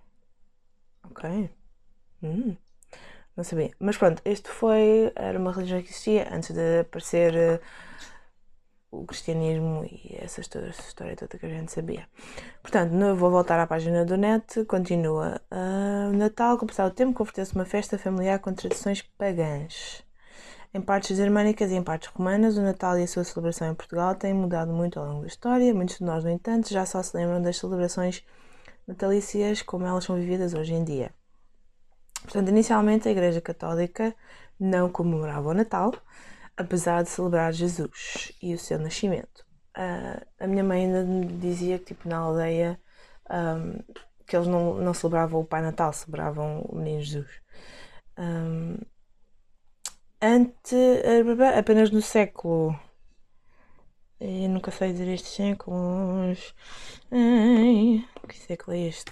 Ok. 1.03 1.49
Hum, 2.23 2.55
não 3.35 3.43
sabia. 3.43 3.71
Mas 3.79 3.97
pronto, 3.97 4.21
este 4.25 4.49
foi. 4.49 5.11
Era 5.15 5.37
uma 5.37 5.51
religião 5.51 5.81
que 5.81 5.89
existia 5.89 6.27
antes 6.33 6.51
de 6.53 6.79
aparecer 6.81 7.33
uh, 7.33 7.59
o 8.91 9.05
cristianismo 9.05 9.85
e 9.85 10.17
essa 10.19 10.41
história, 10.41 10.69
essa 10.69 10.81
história 10.81 11.15
toda 11.15 11.37
que 11.37 11.45
a 11.45 11.49
gente 11.49 11.71
sabia. 11.71 12.07
Portanto, 12.61 12.91
não 12.91 13.15
vou 13.15 13.29
voltar 13.29 13.59
à 13.59 13.67
página 13.67 14.03
do 14.03 14.17
net. 14.17 14.65
Continua. 14.65 15.41
Uh, 15.51 16.15
Natal, 16.17 16.57
com 16.57 16.65
o 16.65 16.91
tempo, 16.91 17.13
converteu-se 17.13 17.55
uma 17.55 17.65
festa 17.65 17.97
familiar 17.97 18.39
com 18.39 18.53
tradições 18.53 19.01
pagãs. 19.01 20.08
Em 20.71 20.81
partes 20.81 21.17
germânicas 21.17 21.71
e 21.71 21.75
em 21.75 21.83
partes 21.83 22.09
romanas, 22.09 22.55
o 22.55 22.61
Natal 22.61 22.99
e 22.99 23.03
a 23.03 23.07
sua 23.07 23.23
celebração 23.23 23.71
em 23.71 23.73
Portugal 23.73 24.13
têm 24.13 24.35
mudado 24.35 24.71
muito 24.71 24.99
ao 24.99 25.07
longo 25.07 25.21
da 25.21 25.27
história. 25.27 25.73
Muitos 25.73 25.97
de 25.97 26.03
nós, 26.03 26.23
no 26.23 26.29
entanto, 26.29 26.69
já 26.69 26.85
só 26.85 27.01
se 27.01 27.17
lembram 27.17 27.41
das 27.41 27.57
celebrações 27.57 28.23
natalícias 28.87 29.63
como 29.63 29.87
elas 29.87 30.03
são 30.03 30.15
vividas 30.15 30.53
hoje 30.53 30.73
em 30.75 30.83
dia. 30.83 31.11
Portanto, 32.21 32.49
inicialmente 32.49 33.07
a 33.07 33.11
Igreja 33.11 33.41
Católica 33.41 34.13
não 34.59 34.91
comemorava 34.91 35.49
o 35.49 35.53
Natal, 35.55 35.91
apesar 36.55 37.01
de 37.01 37.09
celebrar 37.09 37.51
Jesus 37.51 38.31
e 38.39 38.53
o 38.53 38.59
seu 38.59 38.77
nascimento. 38.77 39.43
Uh, 39.75 40.23
a 40.39 40.45
minha 40.45 40.63
mãe 40.63 40.85
ainda 40.85 41.03
me 41.03 41.25
dizia 41.25 41.79
que, 41.79 41.85
tipo, 41.85 42.07
na 42.07 42.17
aldeia, 42.17 42.79
um, 43.31 43.79
que 44.27 44.35
eles 44.35 44.47
não, 44.47 44.75
não 44.75 44.93
celebravam 44.93 45.41
o 45.41 45.45
Pai 45.45 45.63
Natal, 45.63 45.91
celebravam 45.93 46.61
o 46.69 46.75
Menino 46.75 47.01
Jesus. 47.01 47.31
Um, 48.17 48.77
ante, 50.21 50.75
apenas 51.57 51.91
no 51.91 52.01
século. 52.01 52.79
Eu 54.19 54.49
nunca 54.49 54.71
sei 54.71 54.91
dizer 54.91 55.07
estes 55.09 55.31
séculos. 55.33 56.53
Ai, 57.11 58.05
que 58.27 58.37
século 58.37 58.75
é 58.75 58.79
este? 58.87 59.11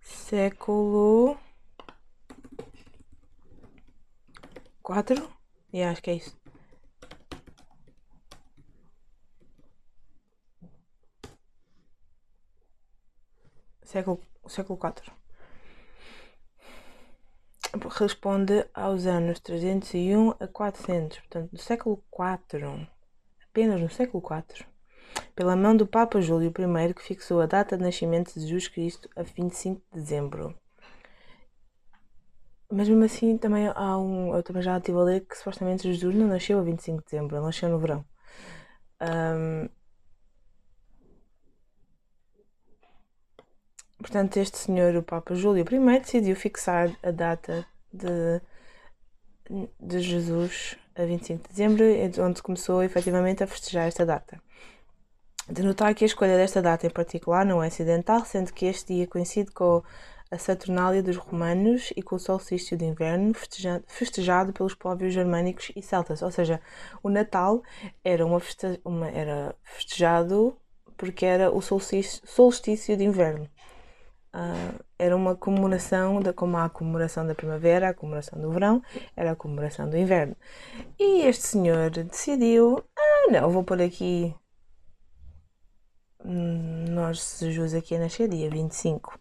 Século. 0.00 1.36
4? 4.82 5.28
E 5.72 5.82
acho 5.82 6.02
que 6.02 6.10
é 6.10 6.14
isso. 6.14 6.36
Século, 13.82 14.20
século 14.48 14.78
4 14.78 15.23
responde 17.90 18.66
aos 18.72 19.06
anos 19.06 19.40
301 19.40 20.30
a 20.40 20.46
400, 20.46 21.18
portanto, 21.18 21.50
do 21.50 21.58
século 21.58 22.02
IV, 22.12 22.88
apenas 23.48 23.80
no 23.80 23.90
século 23.90 24.22
IV, 24.24 24.66
pela 25.34 25.56
mão 25.56 25.76
do 25.76 25.86
Papa 25.86 26.20
Júlio 26.20 26.52
I, 26.52 26.94
que 26.94 27.02
fixou 27.02 27.40
a 27.40 27.46
data 27.46 27.76
de 27.76 27.82
nascimento 27.82 28.34
de 28.34 28.40
Jesus 28.40 28.68
Cristo 28.68 29.08
a 29.16 29.22
25 29.22 29.82
de 29.92 30.00
dezembro. 30.00 30.54
Mas 32.70 32.88
mesmo 32.88 33.04
assim, 33.04 33.38
também 33.38 33.68
há 33.68 33.98
um. 33.98 34.34
Eu 34.34 34.42
também 34.42 34.62
já 34.62 34.76
estive 34.78 34.98
a 34.98 35.02
ler 35.02 35.20
que 35.26 35.36
supostamente 35.36 35.84
Jesus 35.92 36.14
não 36.14 36.26
nasceu 36.26 36.58
a 36.58 36.62
25 36.62 36.98
de 36.98 37.04
dezembro, 37.04 37.36
ele 37.36 37.44
nasceu 37.44 37.68
no 37.68 37.78
verão. 37.78 38.04
Um, 39.00 39.68
Portanto, 44.04 44.36
este 44.36 44.58
senhor, 44.58 44.94
o 44.96 45.02
Papa 45.02 45.34
Júlio 45.34 45.64
I, 45.64 45.98
decidiu 45.98 46.36
fixar 46.36 46.94
a 47.02 47.10
data 47.10 47.66
de, 47.90 48.38
de 49.80 49.98
Jesus 49.98 50.76
a 50.94 51.06
25 51.06 51.42
de 51.42 51.48
dezembro, 51.48 51.84
onde 52.22 52.42
começou 52.42 52.82
efetivamente 52.82 53.42
a 53.42 53.46
festejar 53.46 53.88
esta 53.88 54.04
data. 54.04 54.38
De 55.48 55.62
notar 55.62 55.94
que 55.94 56.04
a 56.04 56.06
escolha 56.06 56.36
desta 56.36 56.60
data 56.60 56.86
em 56.86 56.90
particular 56.90 57.46
não 57.46 57.62
é 57.62 57.68
acidental, 57.68 58.26
sendo 58.26 58.52
que 58.52 58.66
este 58.66 58.92
dia 58.92 59.06
coincide 59.06 59.50
com 59.52 59.82
a 60.30 60.36
Saturnália 60.36 61.02
dos 61.02 61.16
romanos 61.16 61.90
e 61.96 62.02
com 62.02 62.16
o 62.16 62.20
solstício 62.20 62.76
de 62.76 62.84
inverno, 62.84 63.32
festejado, 63.32 63.84
festejado 63.86 64.52
pelos 64.52 64.74
povos 64.74 65.14
germânicos 65.14 65.72
e 65.74 65.80
celtas. 65.80 66.20
Ou 66.20 66.30
seja, 66.30 66.60
o 67.02 67.08
Natal 67.08 67.62
era, 68.04 68.26
uma, 68.26 68.38
feste, 68.38 68.78
uma 68.84 69.08
era 69.08 69.56
festejado 69.62 70.54
porque 70.94 71.24
era 71.24 71.50
o 71.50 71.62
solstício, 71.62 72.20
solstício 72.26 72.98
de 72.98 73.04
inverno. 73.04 73.48
Uh, 74.34 74.84
era 74.98 75.14
uma 75.14 75.36
comemoração, 75.36 76.20
da, 76.20 76.32
como 76.32 76.56
há 76.56 76.64
a 76.64 76.68
comemoração 76.68 77.24
da 77.24 77.36
primavera, 77.36 77.90
a 77.90 77.94
comemoração 77.94 78.40
do 78.40 78.50
verão, 78.50 78.82
era 79.16 79.30
a 79.30 79.36
comemoração 79.36 79.88
do 79.88 79.96
inverno. 79.96 80.34
E 80.98 81.22
este 81.22 81.46
senhor 81.46 81.90
decidiu: 81.90 82.82
ah, 82.98 83.30
não, 83.30 83.48
vou 83.50 83.62
pôr 83.62 83.80
aqui. 83.80 84.34
Nós, 86.24 87.38
Jesus 87.40 87.74
aqui 87.74 87.94
a 87.94 87.98
nascer, 88.00 88.28
dia 88.28 88.50
25. 88.50 89.20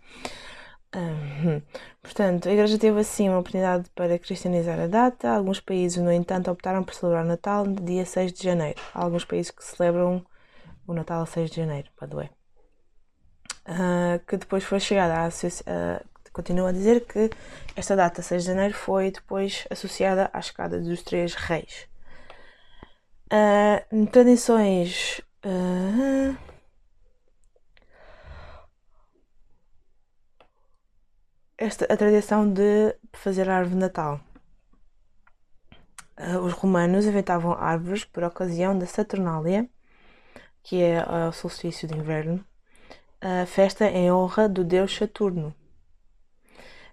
Uhum. 0.96 1.62
Portanto, 2.01 2.48
a 2.50 2.53
Igreja 2.53 2.77
teve 2.79 3.00
assim 3.00 3.29
uma 3.29 3.39
oportunidade 3.39 3.89
para 3.91 4.17
cristianizar 4.17 4.79
a 4.79 4.88
data. 4.88 5.29
Alguns 5.29 5.60
países, 5.60 6.01
no 6.01 6.12
entanto, 6.12 6.50
optaram 6.50 6.84
por 6.84 6.93
celebrar 6.96 7.25
o 7.25 7.27
Natal 7.27 7.65
no 7.65 7.75
dia 7.75 8.05
6 8.05 8.34
de 8.34 8.43
janeiro. 8.43 8.79
Há 8.93 9.03
alguns 9.03 9.25
países 9.25 9.51
que 9.51 9.63
celebram 9.63 10.25
o 10.88 10.93
Natal 10.93 11.22
a 11.22 11.25
6 11.25 11.51
de 11.51 11.58
janeiro, 11.58 11.89
the 12.00 12.15
way. 12.15 12.43
Uh, 13.65 14.20
que 14.27 14.36
depois 14.36 14.63
foi 14.63 14.79
chegada 14.79 15.13
a 15.15 15.27
uh, 15.27 16.67
a 16.67 16.72
dizer 16.72 17.05
que 17.05 17.29
esta 17.75 17.96
data, 17.96 18.22
6 18.22 18.43
de 18.43 18.48
janeiro, 18.48 18.74
foi 18.74 19.12
depois 19.12 19.65
associada 19.70 20.29
à 20.34 20.39
escada 20.39 20.79
dos 20.79 21.01
três 21.03 21.34
reis. 21.36 21.88
Uh, 23.32 24.05
tradições. 24.08 25.22
Uh, 25.46 26.36
esta, 31.58 31.86
a 31.91 31.98
tradição 31.98 32.51
de 32.51 32.96
fazer 33.13 33.50
a 33.50 33.58
árvore 33.58 33.75
de 33.75 33.82
Natal. 33.82 34.20
Uh, 36.17 36.39
os 36.39 36.53
romanos 36.53 37.05
inventavam 37.05 37.53
árvores 37.53 38.03
por 38.05 38.24
ocasião 38.24 38.77
da 38.77 38.86
Saturnália, 38.86 39.67
que 40.62 40.82
é 40.82 41.03
o 41.27 41.32
solstício 41.32 41.88
de 41.88 41.98
inverno, 41.98 42.46
a 43.25 43.46
festa 43.46 43.86
em 43.86 44.12
honra 44.12 44.50
do 44.50 44.65
deus 44.65 44.94
Saturno, 44.94 45.56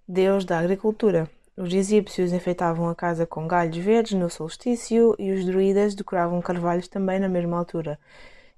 deus 0.06 0.44
da 0.44 0.60
agricultura. 0.60 1.28
Os 1.56 1.74
egípcios 1.74 2.32
enfeitavam 2.32 2.88
a 2.88 2.94
casa 2.94 3.26
com 3.26 3.48
galhos 3.48 3.76
verdes 3.76 4.12
no 4.12 4.30
solstício 4.30 5.16
e 5.18 5.32
os 5.32 5.44
druidas 5.44 5.92
decoravam 5.92 6.40
carvalhos 6.40 6.86
também 6.86 7.18
na 7.18 7.28
mesma 7.28 7.58
altura. 7.58 7.98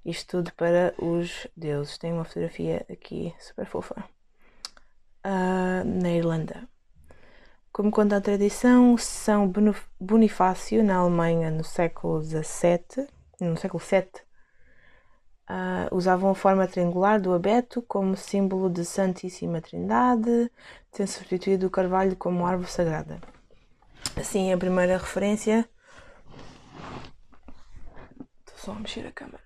Isto 0.05 0.37
tudo 0.37 0.53
para 0.53 0.93
os 0.99 1.47
deuses. 1.57 1.97
Tem 1.97 2.13
uma 2.13 2.25
fotografia 2.25 2.85
aqui 2.91 3.35
super 3.41 3.65
fofa 3.65 4.05
uh, 5.25 5.83
na 5.83 6.11
Irlanda. 6.11 6.69
Como 7.73 7.91
conta 7.91 8.19
a 8.19 8.21
tradição, 8.21 8.99
São 8.99 9.51
Bonifácio, 9.99 10.85
na 10.85 10.97
Alemanha, 10.97 11.51
no 11.51 11.65
século 11.65 12.23
XVII, 12.23 13.09
no 13.41 13.57
século 13.57 13.83
VII, 13.83 14.32
uh, 15.49 15.95
usavam 15.95 16.31
a 16.31 16.35
forma 16.35 16.67
triangular 16.67 17.21
do 17.21 17.33
abeto 17.33 17.83
como 17.83 18.17
símbolo 18.17 18.71
de 18.71 18.85
Santíssima 18.85 19.61
Trindade, 19.61 20.51
tendo 20.91 21.09
substituído 21.09 21.67
o 21.67 21.71
carvalho 21.71 22.17
como 22.17 22.47
árvore 22.47 22.71
sagrada. 22.71 23.21
Assim, 24.17 24.53
a 24.53 24.59
primeira 24.59 24.99
referência. 24.99 25.69
Estou 28.47 28.59
só 28.59 28.73
a 28.73 28.81
mexer 28.81 29.07
a 29.07 29.13
câmera. 29.13 29.43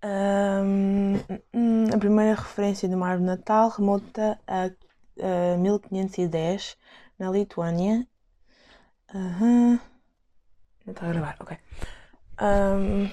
Um, 0.00 1.14
a 1.92 1.98
primeira 1.98 2.34
referência 2.34 2.88
de 2.88 2.94
uma 2.94 3.08
árvore 3.08 3.26
natal 3.26 3.68
remonta 3.70 4.38
a, 4.46 4.70
a 5.22 5.56
1510 5.56 6.76
na 7.18 7.30
Lituânia. 7.30 8.06
Uhum. 9.14 9.78
Não 10.86 10.92
está 10.92 11.06
a 11.06 11.12
gravar, 11.12 11.36
ok. 11.40 11.56
Um, 12.40 13.10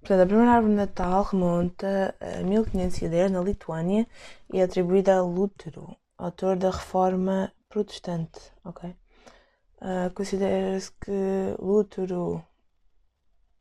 portanto, 0.00 0.22
a 0.22 0.26
primeira 0.26 0.52
árvore 0.52 0.74
natal 0.74 1.22
remonta 1.24 2.14
a 2.20 2.42
1510 2.42 3.30
na 3.30 3.40
Lituânia 3.40 4.06
e 4.52 4.60
é 4.60 4.62
atribuída 4.64 5.16
a 5.16 5.22
Lútero, 5.22 5.96
autor 6.16 6.56
da 6.56 6.70
Reforma 6.70 7.52
Protestante. 7.68 8.40
Ok. 8.64 8.90
Uh, 9.80 10.12
Considera-se 10.14 10.92
que 10.92 11.56
Lútero 11.58 12.44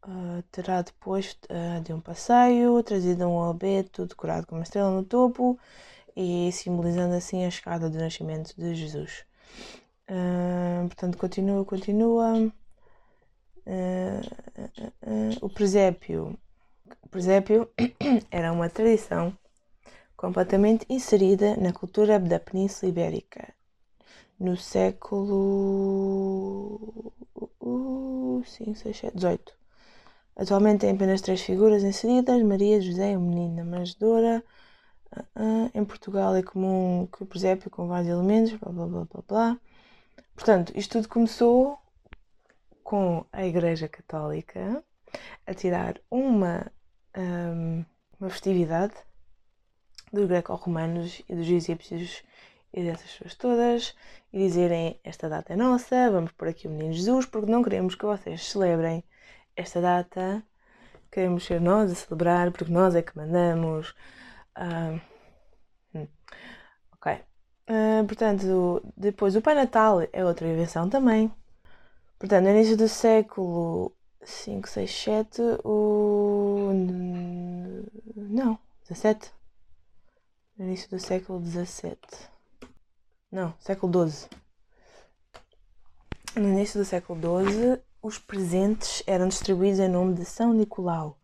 Uh, 0.03 0.41
terá 0.51 0.81
depois 0.81 1.37
uh, 1.51 1.79
de 1.83 1.93
um 1.93 2.01
passeio 2.01 2.81
trazido 2.81 3.27
um 3.27 3.47
abeto 3.47 4.07
decorado 4.07 4.47
com 4.47 4.55
uma 4.55 4.63
estrela 4.63 4.89
no 4.89 5.03
topo 5.03 5.59
e 6.15 6.51
simbolizando 6.51 7.15
assim 7.15 7.45
a 7.45 7.51
chegada 7.51 7.89
do 7.89 7.97
nascimento 7.97 8.53
de 8.57 8.75
Jesus. 8.75 9.25
Uh, 10.09 10.87
portanto, 10.87 11.17
continua, 11.17 11.65
continua. 11.65 12.51
o 15.41 15.49
presépio. 15.49 16.37
O 17.03 17.09
presépio 17.09 17.69
era 18.31 18.51
uma 18.51 18.69
tradição 18.69 19.35
completamente 20.15 20.85
inserida 20.89 21.55
na 21.57 21.73
cultura 21.73 22.19
da 22.19 22.39
Península 22.39 22.89
Ibérica 22.91 23.53
no 24.41 24.57
século 24.57 25.93
uh, 27.59 28.43
5, 28.43 28.75
6, 28.75 28.97
7, 28.97 29.15
18. 29.15 29.53
Atualmente 30.35 30.81
tem 30.81 30.91
apenas 30.91 31.21
três 31.21 31.41
figuras 31.41 31.83
inseridas: 31.83 32.41
Maria, 32.41 32.81
José 32.81 33.11
e 33.11 33.17
o 33.17 33.21
menino. 33.21 33.63
Mas 33.63 33.93
Dora, 33.93 34.43
uh, 34.43 34.43
uh, 34.43 34.60
em 35.73 35.83
Portugal 35.85 36.35
é 36.35 36.43
comum 36.43 37.07
que 37.07 37.23
o 37.23 37.25
presépio 37.25 37.69
com 37.69 37.87
vários 37.87 38.09
elementos, 38.09 38.53
blá 38.53 38.71
blá 38.71 38.87
blá 38.87 39.05
blá 39.05 39.23
blá. 39.27 39.59
Portanto, 40.35 40.71
isto 40.75 40.93
tudo 40.93 41.09
começou 41.09 41.77
com 42.83 43.25
a 43.31 43.45
Igreja 43.45 43.87
Católica 43.87 44.83
a 45.45 45.53
tirar 45.53 45.99
uma, 46.09 46.71
um, 47.17 47.85
uma 48.19 48.29
festividade 48.29 48.93
dos 50.11 50.27
greco-romanos 50.27 51.21
e 51.27 51.35
dos 51.35 51.47
egípcios 51.47 52.23
e 52.73 52.83
dessas 52.83 53.11
pessoas 53.11 53.35
todas 53.35 53.95
e 54.31 54.39
dizerem 54.39 54.99
esta 55.03 55.27
data 55.27 55.53
é 55.53 55.55
nossa, 55.55 56.09
vamos 56.09 56.31
por 56.31 56.47
aqui 56.47 56.67
o 56.67 56.71
menino 56.71 56.93
Jesus, 56.93 57.25
porque 57.25 57.51
não 57.51 57.63
queremos 57.63 57.95
que 57.95 58.05
vocês 58.05 58.49
celebrem 58.49 59.03
esta 59.55 59.81
data 59.81 60.43
queremos 61.11 61.43
ser 61.43 61.59
nós 61.59 61.91
a 61.91 61.95
celebrar 61.95 62.51
porque 62.51 62.71
nós 62.71 62.95
é 62.95 63.01
que 63.01 63.15
mandamos. 63.17 63.93
Uh, 64.57 64.99
ok. 66.93 67.13
Uh, 67.69 68.05
portanto, 68.05 68.81
depois 68.97 69.35
o 69.35 69.41
Pai 69.41 69.55
Natal 69.55 70.01
é 70.11 70.25
outra 70.25 70.47
invenção 70.47 70.89
também. 70.89 71.31
Portanto, 72.19 72.43
no 72.43 72.51
início 72.51 72.77
do 72.77 72.87
século 72.87 73.91
5, 74.23 74.69
6, 74.69 74.91
7, 74.91 75.41
o. 75.63 76.69
Não, 78.15 78.59
17. 78.87 79.31
No 80.57 80.65
início 80.65 80.89
do 80.89 80.99
século 80.99 81.39
17. 81.39 81.99
Não, 83.31 83.53
século 83.59 83.91
12. 83.91 84.27
No 86.35 86.47
início 86.49 86.79
do 86.79 86.85
século 86.85 87.19
12, 87.19 87.81
os 88.01 88.17
presentes 88.17 89.03
eram 89.07 89.27
distribuídos 89.27 89.79
em 89.79 89.87
nome 89.87 90.13
de 90.13 90.25
São 90.25 90.53
Nicolau, 90.53 91.17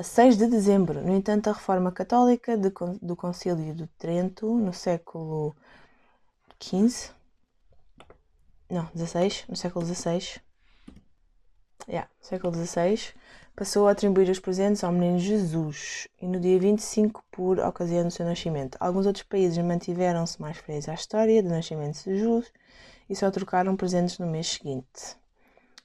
a 0.00 0.02
6 0.02 0.38
de 0.38 0.46
dezembro. 0.46 1.02
No 1.02 1.14
entanto, 1.14 1.50
a 1.50 1.52
reforma 1.52 1.92
católica 1.92 2.56
de, 2.56 2.72
do 3.02 3.14
Concílio 3.14 3.74
de 3.74 3.86
Trento, 3.98 4.46
no 4.56 4.72
século 4.72 5.54
XV, 6.58 7.10
não, 8.70 8.88
16, 8.94 9.44
no 9.46 9.56
século 9.56 9.84
XVI, 9.84 10.40
yeah, 11.86 12.08
século 12.18 12.54
XVI, 12.54 13.12
passou 13.54 13.88
a 13.88 13.90
atribuir 13.90 14.30
os 14.30 14.40
presentes 14.40 14.82
ao 14.82 14.90
menino 14.90 15.18
Jesus 15.18 16.08
e 16.18 16.26
no 16.26 16.40
dia 16.40 16.58
25 16.58 17.22
por 17.30 17.58
ocasião 17.58 18.04
do 18.04 18.10
seu 18.10 18.24
nascimento. 18.24 18.78
Alguns 18.80 19.04
outros 19.04 19.24
países 19.24 19.58
mantiveram-se 19.58 20.40
mais 20.40 20.56
fiéis 20.56 20.88
à 20.88 20.94
história 20.94 21.42
do 21.42 21.50
nascimento 21.50 22.02
de 22.04 22.16
Jesus 22.16 22.50
e 23.08 23.14
só 23.14 23.30
trocaram 23.30 23.76
presentes 23.76 24.18
no 24.18 24.26
mês 24.26 24.46
seguinte 24.46 25.18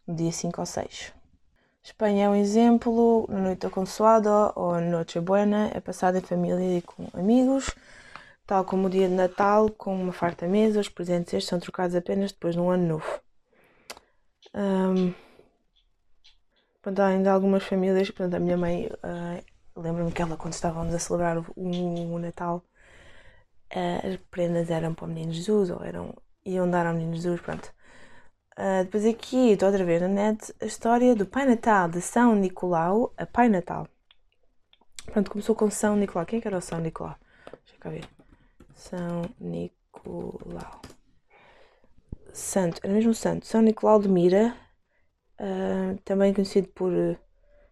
no 0.07 0.15
dia 0.15 0.31
5 0.31 0.61
ou 0.61 0.65
6. 0.65 1.24
Espanha 1.85 2.25
é 2.25 2.29
um 2.29 2.35
exemplo, 2.35 3.27
na 3.29 3.41
noite 3.41 3.59
do 3.59 3.69
consoado 3.69 4.27
ou 4.55 4.81
noite 4.81 5.19
buena 5.19 5.69
é 5.71 5.79
passada 5.79 6.17
em 6.17 6.21
família 6.21 6.79
e 6.79 6.81
com 6.81 7.07
amigos, 7.13 7.75
tal 8.47 8.65
como 8.65 8.87
o 8.87 8.89
dia 8.89 9.07
de 9.07 9.13
Natal, 9.13 9.69
com 9.69 9.95
uma 9.95 10.11
farta 10.11 10.47
mesa, 10.47 10.79
os 10.79 10.89
presentes 10.89 11.35
estes 11.35 11.47
são 11.47 11.59
trocados 11.59 11.95
apenas 11.95 12.31
depois 12.31 12.55
no 12.55 12.71
ano 12.71 12.87
novo. 12.87 13.21
Um, 14.55 15.13
portanto, 16.81 17.01
ainda 17.01 17.31
algumas 17.31 17.63
famílias, 17.63 18.09
portanto, 18.09 18.33
a 18.33 18.39
minha 18.39 18.57
mãe, 18.57 18.87
uh, 18.87 19.79
lembro-me 19.79 20.11
que 20.11 20.23
ela, 20.23 20.35
quando 20.35 20.53
estávamos 20.53 20.91
a 20.91 20.97
celebrar 20.97 21.37
o, 21.37 21.45
o, 21.55 22.15
o 22.15 22.17
Natal, 22.17 22.65
uh, 23.75 24.07
as 24.07 24.17
prendas 24.31 24.71
eram 24.71 24.95
para 24.95 25.05
o 25.05 25.07
Menino 25.07 25.31
Jesus, 25.31 25.69
ou 25.69 25.83
eram, 25.83 26.15
iam 26.43 26.67
dar 26.67 26.87
ao 26.87 26.95
Menino 26.95 27.13
Jesus, 27.13 27.39
pronto. 27.41 27.71
Uh, 28.57 28.85
depois 28.85 29.05
aqui, 29.05 29.51
estou 29.51 29.67
outra 29.67 29.83
vez 29.83 30.01
na 30.01 30.07
net, 30.07 30.55
a 30.61 30.65
história 30.65 31.13
do 31.13 31.25
Pai 31.25 31.45
Natal 31.45 31.89
de 31.89 31.99
São 31.99 32.33
Nicolau 32.33 33.13
a 33.17 33.25
Pai 33.25 33.49
Natal. 33.49 33.85
Pronto, 35.11 35.29
começou 35.29 35.53
com 35.53 35.69
São 35.69 35.97
Nicolau. 35.97 36.25
Quem 36.25 36.39
é 36.39 36.41
que 36.41 36.47
era 36.47 36.57
o 36.57 36.61
São 36.61 36.79
Nicolau? 36.79 37.17
Deixa 37.65 37.77
cá 37.77 37.89
ver. 37.89 38.07
São 38.73 39.23
Nicolau. 39.41 40.81
Santo, 42.31 42.79
era 42.81 42.93
mesmo 42.93 43.13
santo. 43.13 43.45
São 43.45 43.61
Nicolau 43.61 43.99
de 44.01 44.07
Mira, 44.07 44.55
uh, 45.39 45.97
também 46.05 46.33
conhecido 46.33 46.69
por 46.69 46.93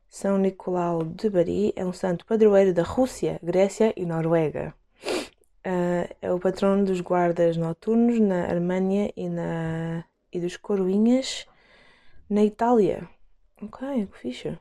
São 0.10 0.38
Nicolau 0.38 1.06
de 1.06 1.30
Bari, 1.30 1.72
é 1.78 1.86
um 1.86 1.93
santo 1.93 2.26
padroeiro 2.26 2.74
da 2.74 2.84
Rússia, 2.84 3.39
Grécia 3.41 3.93
e 3.96 4.06
Noruega. 4.06 4.74
Uh, 5.65 6.13
é 6.22 6.30
o 6.30 6.39
patrono 6.39 6.84
dos 6.84 7.00
guardas 7.00 7.56
noturnos 7.56 8.19
na 8.19 8.50
Alemanha 8.50 9.13
e 9.15 9.30
na 9.30 10.04
e 10.34 10.39
dos 10.39 10.58
Coroinhas 10.58 11.46
na 12.30 12.43
Itália. 12.43 13.08
Ok, 13.62 14.08
que 14.08 14.17
fixe. 14.17 14.58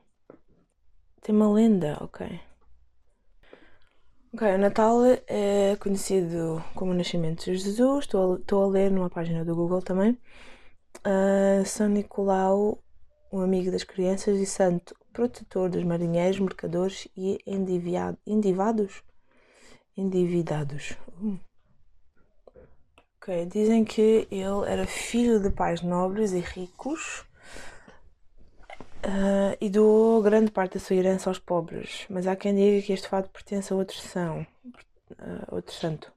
Tem 1.21 1.35
uma 1.35 1.53
lenda, 1.53 1.99
ok. 2.01 2.41
Ok, 4.35 4.55
o 4.55 4.59
Natal 4.59 5.01
é 5.27 5.77
conhecido 5.77 6.65
como 6.75 6.93
o 6.93 6.95
nascimento 6.95 7.45
de 7.45 7.57
Jesus. 7.57 8.05
Estou 8.05 8.35
a, 8.35 8.39
estou 8.39 8.65
a 8.65 8.67
ler 8.67 8.91
numa 8.91 9.11
página 9.11 9.45
do 9.45 9.55
Google 9.55 9.83
também. 9.83 10.19
Uh, 11.07 11.65
São 11.67 11.89
Nicolau, 11.89 12.83
um 13.33 13.41
amigo 13.41 13.71
das 13.71 13.85
crianças 13.85 14.39
e 14.39 14.47
santo 14.47 14.95
protetor 15.13 15.69
dos 15.69 15.85
marinheiros, 15.85 16.41
mercadores 16.41 17.09
e 17.17 17.39
endivados. 18.27 19.03
Endividados. 19.97 20.97
Uh. 21.23 21.52
Ok, 23.23 23.47
dizem 23.47 23.85
que 23.85 24.27
ele 24.33 24.67
era 24.67 24.85
filho 24.85 25.39
de 25.39 25.49
pais 25.49 25.81
nobres 25.81 26.33
e 26.33 26.41
ricos 26.41 27.21
uh, 29.07 29.57
e 29.61 29.71
doou 29.71 30.21
grande 30.21 30.51
parte 30.51 30.75
da 30.75 30.81
sua 30.81 30.97
herança 30.97 31.31
aos 31.31 31.39
pobres, 31.39 32.05
mas 32.11 32.27
há 32.27 32.35
quem 32.35 32.53
diga 32.53 32.85
que 32.85 32.93
este 32.93 33.07
fato 33.07 33.31
pertence 33.31 33.73
a 33.73 33.77
outro 33.77 33.97
são, 33.97 34.45
uh, 35.13 35.55
outro 35.55 35.73
santo. 35.73 36.13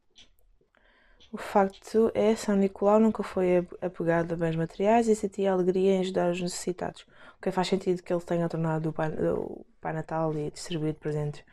O 1.31 1.37
facto 1.37 2.11
é 2.15 2.35
São 2.35 2.55
Nicolau 2.55 2.99
nunca 2.99 3.21
foi 3.21 3.67
apegado 3.83 4.33
a 4.33 4.35
bens 4.35 4.55
materiais 4.55 5.07
e 5.07 5.15
sentia 5.15 5.51
alegria 5.51 5.97
em 5.97 5.99
ajudar 5.99 6.31
os 6.31 6.41
necessitados. 6.41 7.05
O 7.37 7.41
que 7.43 7.51
faz 7.51 7.67
sentido 7.67 8.01
que 8.01 8.11
ele 8.11 8.23
tenha 8.23 8.49
tornado 8.49 8.89
o 8.89 8.93
Pai, 8.93 9.09
o 9.11 9.63
pai 9.79 9.93
Natal 9.93 10.33
e 10.35 10.49
distribuído 10.49 10.97
presentes. 10.97 11.43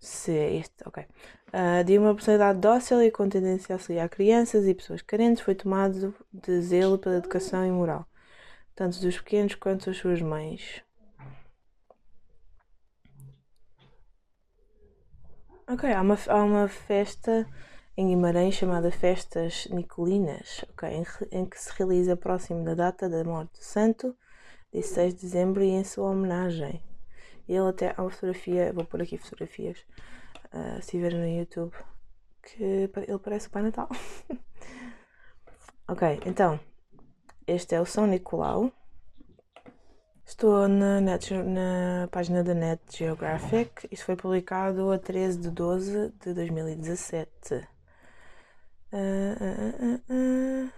Se 0.00 0.32
é 0.32 0.56
este, 0.56 0.82
ok. 0.84 1.04
Uh, 1.52 1.82
de 1.84 1.98
uma 1.98 2.14
personalidade 2.14 2.60
dócil 2.60 3.02
e 3.02 3.10
com 3.10 3.28
tendência 3.28 3.74
a 3.74 3.76
auxiliar 3.76 4.08
crianças 4.08 4.66
e 4.66 4.74
pessoas 4.74 5.02
carentes, 5.02 5.42
foi 5.42 5.54
tomado 5.54 6.14
de 6.32 6.60
zelo 6.60 6.96
pela 6.96 7.16
educação 7.16 7.66
e 7.66 7.70
moral, 7.72 8.06
tanto 8.74 9.00
dos 9.00 9.18
pequenos 9.18 9.56
quanto 9.56 9.86
das 9.86 9.96
suas 9.96 10.22
mães. 10.22 10.82
Ok, 15.68 15.92
há 15.92 16.00
uma, 16.00 16.18
há 16.28 16.42
uma 16.42 16.68
festa 16.68 17.46
em 17.96 18.08
Guimarães 18.08 18.54
chamada 18.54 18.90
Festas 18.90 19.68
Nicolinas, 19.70 20.64
okay, 20.72 20.96
em, 20.96 21.04
em, 21.30 21.46
que 21.46 21.60
se 21.60 21.70
realiza 21.76 22.16
próximo 22.16 22.64
da 22.64 22.74
data 22.74 23.08
da 23.08 23.22
morte 23.22 23.58
do 23.58 23.64
santo, 23.64 24.16
16 24.72 25.14
de 25.14 25.20
dezembro, 25.20 25.62
e 25.62 25.68
em 25.68 25.84
sua 25.84 26.10
homenagem. 26.10 26.82
Ele 27.48 27.68
até 27.68 27.94
há 27.96 28.02
uma 28.02 28.10
fotografia, 28.10 28.72
vou 28.72 28.84
pôr 28.84 29.02
aqui 29.02 29.18
fotografias, 29.18 29.84
uh, 30.52 30.82
se 30.82 30.92
tiverem 30.92 31.18
no 31.18 31.28
YouTube, 31.28 31.74
que 32.42 32.62
ele 32.62 33.18
parece 33.18 33.48
o 33.48 33.50
Pai 33.50 33.62
Natal. 33.62 33.88
ok, 35.88 36.20
então, 36.26 36.58
este 37.46 37.74
é 37.74 37.80
o 37.80 37.86
São 37.86 38.06
Nicolau. 38.06 38.72
Estou 40.24 40.68
na, 40.68 41.00
net, 41.00 41.34
na 41.34 42.08
página 42.12 42.44
da 42.44 42.54
Net 42.54 42.80
Geographic. 42.96 43.88
Isto 43.90 44.06
foi 44.06 44.14
publicado 44.16 44.92
a 44.92 44.98
13 44.98 45.38
de 45.40 45.50
12 45.50 46.12
de 46.20 46.32
2017. 46.32 47.68
Uh, 48.92 48.96
uh, 48.96 50.14
uh, 50.14 50.70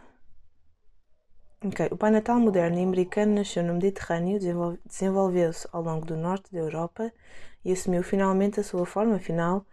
ok, 1.69 1.89
o 1.91 1.97
Pai 1.99 2.11
Natal 2.11 2.41
moderno 2.41 2.79
e 2.79 2.83
americano 2.83 3.35
nasceu 3.35 3.63
no 3.63 3.75
Mediterrâneo, 3.75 4.39
desenvolveu-se 4.87 5.69
ao 5.71 5.83
longo 5.83 6.07
do 6.07 6.17
norte 6.17 6.51
da 6.51 6.59
Europa 6.59 7.13
e 7.65 7.73
assumiu 7.73 8.03
finalmente 8.03 8.61
a 8.61 8.65
sua 8.65 8.87
forma 8.87 9.19
final 9.19 9.65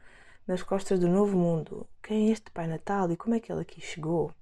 nas 0.47 0.63
costas 0.63 0.99
do 0.99 1.07
Novo 1.07 1.37
Mundo. 1.37 1.87
Quem 2.01 2.29
é 2.29 2.31
este 2.31 2.49
Pai 2.51 2.67
Natal 2.67 3.11
e 3.11 3.17
como 3.17 3.35
é 3.35 3.39
que 3.39 3.51
ele 3.51 3.61
aqui 3.61 3.81
chegou? 3.81 4.33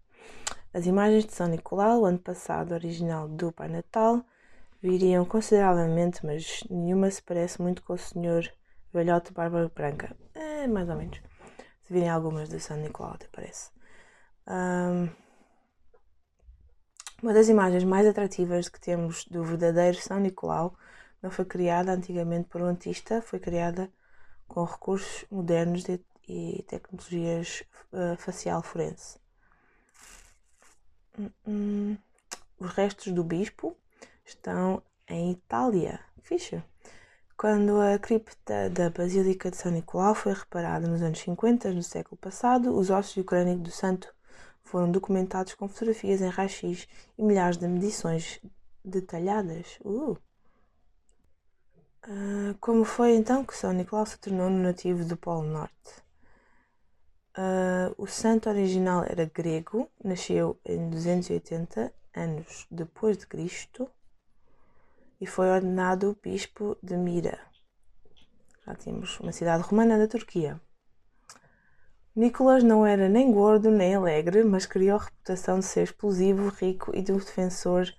As 0.73 0.85
imagens 0.85 1.25
de 1.25 1.33
São 1.33 1.47
Nicolau, 1.47 2.01
o 2.01 2.05
ano 2.05 2.19
passado 2.19 2.73
original 2.73 3.27
do 3.27 3.51
Pai 3.51 3.67
Natal, 3.67 4.23
viriam 4.81 5.25
consideravelmente, 5.25 6.25
mas 6.25 6.63
nenhuma 6.69 7.09
se 7.09 7.21
parece 7.21 7.61
muito 7.61 7.83
com 7.83 7.93
o 7.93 7.97
Senhor 7.97 8.49
velhote 8.93 9.33
barba 9.33 9.71
branca. 9.73 10.15
É, 10.33 10.67
mais 10.67 10.89
ou 10.89 10.95
menos. 10.95 11.19
Se 11.81 11.93
virem 11.93 12.09
algumas 12.09 12.49
de 12.49 12.59
São 12.59 12.77
Nicolau, 12.77 13.13
até 13.13 13.27
parece. 13.31 13.71
Um, 14.47 15.09
uma 17.21 17.33
das 17.33 17.49
imagens 17.49 17.83
mais 17.83 18.05
atrativas 18.05 18.69
que 18.69 18.79
temos 18.79 19.25
do 19.25 19.43
verdadeiro 19.43 19.97
São 19.97 20.19
Nicolau 20.19 20.75
não 21.27 21.31
foi 21.31 21.43
criada 21.43 21.91
antigamente 21.91 22.47
por 22.47 22.61
um 22.61 22.67
artista, 22.67 23.21
foi 23.21 23.37
criada 23.37 23.91
com 24.47 24.63
recursos 24.63 25.25
modernos 25.29 25.83
de, 25.83 25.99
e 26.27 26.63
tecnologias 26.67 27.63
uh, 27.91 28.15
facial 28.17 28.63
forense. 28.63 29.19
Hum, 31.19 31.29
hum. 31.45 31.97
Os 32.57 32.71
restos 32.71 33.11
do 33.11 33.23
bispo 33.23 33.75
estão 34.25 34.81
em 35.07 35.31
Itália. 35.31 35.99
Ficha. 36.21 36.63
Quando 37.35 37.79
a 37.79 37.99
cripta 37.99 38.69
da 38.69 38.89
Basílica 38.89 39.51
de 39.51 39.57
São 39.57 39.71
Nicolau 39.71 40.15
foi 40.15 40.33
reparada 40.33 40.87
nos 40.87 41.01
anos 41.01 41.19
50 41.19 41.73
do 41.73 41.83
século 41.83 42.17
passado, 42.17 42.75
os 42.75 42.89
ossos 42.89 43.15
do 43.15 43.23
crânio 43.23 43.57
do 43.57 43.69
santo 43.69 44.13
foram 44.63 44.89
documentados 44.91 45.53
com 45.55 45.67
fotografias 45.67 46.21
em 46.21 46.29
raio-x 46.29 46.87
e 47.17 47.23
milhares 47.23 47.57
de 47.57 47.67
medições 47.67 48.39
detalhadas. 48.83 49.77
Uh. 49.83 50.17
Uh, 52.09 52.57
como 52.61 52.85
foi 52.85 53.15
então 53.15 53.43
que 53.43 53.53
São 53.53 53.73
Nicolau 53.73 54.05
se 54.05 54.17
tornou 54.17 54.49
no 54.49 54.63
nativo 54.63 55.03
do 55.03 55.17
Polo 55.17 55.43
Norte? 55.43 55.91
Uh, 57.37 57.93
o 57.97 58.07
santo 58.07 58.47
original 58.47 59.03
era 59.03 59.25
grego, 59.25 59.91
nasceu 60.01 60.57
em 60.65 60.89
280 60.89 61.93
anos 62.15 62.65
depois 62.71 63.17
de 63.17 63.27
Cristo 63.27 63.89
e 65.19 65.27
foi 65.27 65.49
ordenado 65.49 66.17
bispo 66.23 66.77
de 66.81 66.95
Mira. 66.95 67.41
Já 68.65 68.73
tínhamos 68.75 69.19
uma 69.19 69.33
cidade 69.33 69.63
romana 69.63 69.97
da 69.97 70.07
Turquia. 70.07 70.61
Nicolas 72.15 72.63
não 72.63 72.85
era 72.85 73.09
nem 73.09 73.33
gordo 73.33 73.69
nem 73.69 73.95
alegre, 73.95 74.45
mas 74.45 74.65
criou 74.65 74.97
a 74.97 75.03
reputação 75.03 75.59
de 75.59 75.65
ser 75.65 75.83
explosivo, 75.83 76.47
rico 76.47 76.95
e 76.95 77.01
de 77.01 77.11
um 77.11 77.17
defensor 77.17 77.93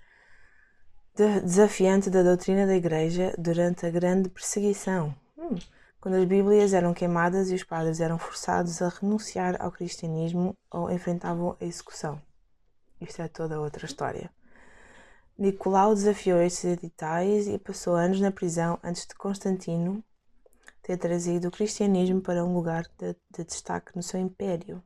desafiante 1.41 2.09
da 2.09 2.23
doutrina 2.23 2.65
da 2.65 2.75
Igreja 2.75 3.33
durante 3.37 3.85
a 3.85 3.89
grande 3.89 4.29
perseguição, 4.29 5.13
hum, 5.37 5.57
quando 5.99 6.15
as 6.15 6.25
Bíblias 6.25 6.73
eram 6.73 6.93
queimadas 6.93 7.51
e 7.51 7.55
os 7.55 7.63
padres 7.63 7.99
eram 7.99 8.17
forçados 8.17 8.81
a 8.81 8.89
renunciar 8.89 9.61
ao 9.61 9.71
cristianismo 9.71 10.55
ou 10.71 10.89
enfrentavam 10.89 11.57
a 11.59 11.65
execução. 11.65 12.21
Isto 13.01 13.21
é 13.21 13.27
toda 13.27 13.59
outra 13.59 13.85
história. 13.85 14.29
Nicolau 15.37 15.93
desafiou 15.93 16.41
estes 16.41 16.65
editais 16.65 17.47
e 17.47 17.57
passou 17.57 17.95
anos 17.95 18.19
na 18.19 18.31
prisão 18.31 18.77
antes 18.83 19.05
de 19.05 19.15
Constantino 19.15 20.03
ter 20.81 20.97
trazido 20.97 21.47
o 21.47 21.51
cristianismo 21.51 22.21
para 22.21 22.43
um 22.43 22.53
lugar 22.53 22.85
de, 22.97 23.15
de 23.29 23.43
destaque 23.43 23.95
no 23.95 24.03
seu 24.03 24.19
império. 24.19 24.83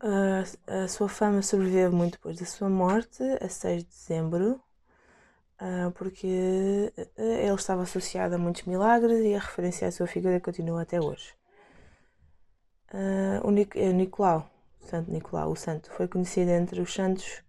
A 0.00 0.88
sua 0.88 1.08
fama 1.08 1.40
sobreviveu 1.42 1.92
muito 1.92 2.14
depois 2.14 2.38
da 2.38 2.44
sua 2.44 2.68
morte, 2.68 3.22
a 3.40 3.48
6 3.48 3.84
de 3.84 3.88
dezembro, 3.88 4.60
uh, 5.60 5.90
porque 5.92 6.92
uh, 6.96 7.22
ele 7.22 7.54
estava 7.54 7.82
associado 7.82 8.34
a 8.34 8.38
muitos 8.38 8.64
milagres 8.64 9.20
e 9.24 9.34
a 9.34 9.38
referência 9.38 9.88
à 9.88 9.92
sua 9.92 10.06
figura 10.06 10.40
continua 10.40 10.82
até 10.82 11.00
hoje. 11.00 11.34
o 13.42 13.50
Nic 13.50 13.76
Nicolau, 13.92 14.48
Santo 14.80 15.10
Nicolau, 15.10 15.52
o 15.52 15.56
santo, 15.56 15.90
foi 15.90 16.06
conhecido 16.06 16.50
entre 16.50 16.80
os 16.80 16.92
santos 16.92 17.42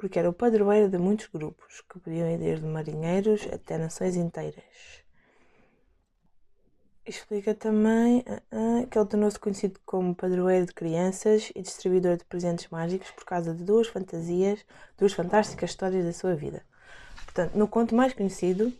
porque 0.00 0.18
era 0.18 0.30
o 0.30 0.32
padroeiro 0.32 0.88
de 0.88 0.96
muitos 0.96 1.26
grupos, 1.26 1.82
que 1.82 2.00
podiam 2.00 2.26
ir 2.26 2.38
desde 2.38 2.64
marinheiros 2.64 3.46
até 3.52 3.76
nações 3.76 4.16
inteiras. 4.16 4.64
Explica 7.06 7.54
também 7.54 8.18
uh, 8.20 8.82
uh, 8.82 8.86
que 8.86 8.98
ele 8.98 9.06
tornou-se 9.06 9.38
conhecido 9.38 9.80
como 9.86 10.14
padroeiro 10.14 10.66
de 10.66 10.74
crianças 10.74 11.50
e 11.54 11.62
distribuidor 11.62 12.16
de 12.16 12.24
presentes 12.24 12.68
mágicos 12.68 13.10
por 13.12 13.24
causa 13.24 13.54
de 13.54 13.64
duas 13.64 13.88
fantasias, 13.88 14.60
duas 14.98 15.12
fantásticas 15.12 15.70
histórias 15.70 16.04
da 16.04 16.12
sua 16.12 16.34
vida. 16.34 16.62
Portanto, 17.24 17.56
no 17.56 17.66
conto 17.66 17.94
mais 17.94 18.12
conhecido, 18.12 18.72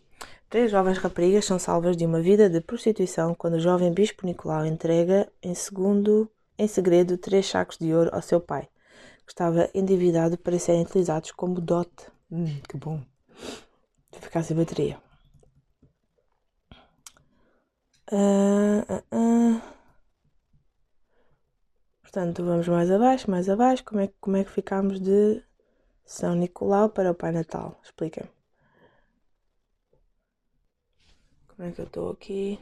três 0.51 0.71
jovens 0.71 0.99
raparigas 0.99 1.47
são 1.47 1.59
salvas 1.59 1.97
de 1.97 2.05
uma 2.05 2.21
vida 2.21 2.49
de 2.51 2.61
prostituição 2.61 3.35
quando 3.35 3.55
o 3.55 3.61
jovem 3.61 3.93
bispo 3.93 4.27
Nicolau 4.27 4.67
entrega 4.67 5.27
em 5.43 5.55
segundo, 5.55 6.31
em 6.59 6.69
segredo, 6.69 7.17
três 7.17 7.47
sacos 7.47 7.79
de 7.79 7.95
ouro 7.95 8.11
ao 8.13 8.21
seu 8.21 8.41
pai, 8.41 8.69
que 9.25 9.33
estava 9.33 9.71
endividado 9.73 10.37
para 10.37 10.59
serem 10.59 10.83
utilizados 10.83 11.33
como 11.33 11.59
dote. 11.59 12.07
Hum, 12.31 12.61
que 12.69 12.77
bom! 12.77 13.01
De 14.13 14.19
ficar 14.19 14.43
sem 14.43 14.57
bateria. 14.57 15.10
Uh, 18.13 18.83
uh, 18.89 19.03
uh. 19.13 19.61
Portanto, 22.03 22.45
vamos 22.45 22.69
mais 22.69 22.91
abaixo, 22.91 23.31
mais 23.31 23.49
abaixo. 23.49 23.85
Como 23.85 24.01
é, 24.01 24.09
como 24.21 24.37
é 24.37 24.45
que 24.45 24.51
ficamos 24.51 25.01
de 25.01 25.43
São 26.05 26.35
Nicolau 26.35 26.91
para 26.91 27.11
o 27.13 27.15
Pai 27.15 27.33
Natal? 27.33 27.81
Explica-me. 27.85 28.31
Como 31.49 31.69
é 31.69 31.73
que 31.73 31.81
eu 31.81 31.87
estou 31.87 32.11
aqui? 32.11 32.59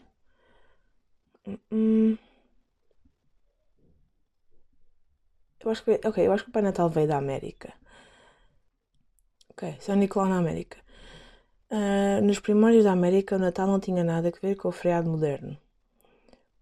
-uh. 1.47 2.19
Eu 5.61 5.71
acho 5.71 5.83
que, 5.85 5.93
ok, 6.09 6.19
eu 6.27 6.33
acho 6.33 6.45
que 6.45 6.51
o 6.51 6.53
Pai 6.53 6.63
Natal 6.63 6.89
veio 6.91 7.09
da 7.09 7.17
América. 7.19 7.73
Ok, 9.51 9.77
São 9.81 9.97
Nicolau 9.97 10.29
na 10.29 10.39
América. 10.39 10.79
Uh, 11.71 12.25
nos 12.25 12.39
primórdios 12.39 12.85
da 12.85 12.93
América, 12.93 13.37
o 13.37 13.39
Natal 13.39 13.67
não 13.67 13.79
tinha 13.79 14.03
nada 14.03 14.29
a 14.29 14.41
ver 14.41 14.57
com 14.57 14.69
o 14.69 14.73
feriado 14.73 15.11
moderno. 15.11 15.57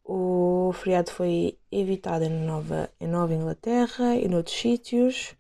O 0.05 0.73
feriado 0.73 1.13
foi 1.13 1.57
evitado 1.71 2.25
em 2.25 2.45
Nova, 2.45 2.91
em 3.01 3.07
Nova 3.07 3.33
Inglaterra 3.33 4.17
e 4.17 4.27
noutros 4.29 4.57
sítios. 4.57 5.37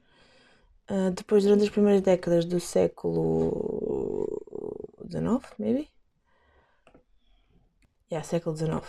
Uh, 0.89 1.11
depois, 1.11 1.43
durante 1.43 1.65
as 1.65 1.71
primeiras 1.71 2.01
décadas 2.01 2.45
do 2.45 2.61
século 2.61 4.41
XIX, 5.11 5.43
maybe? 5.59 5.89
Yeah, 8.11 8.25
século 8.25 8.57
XIX. 8.57 8.83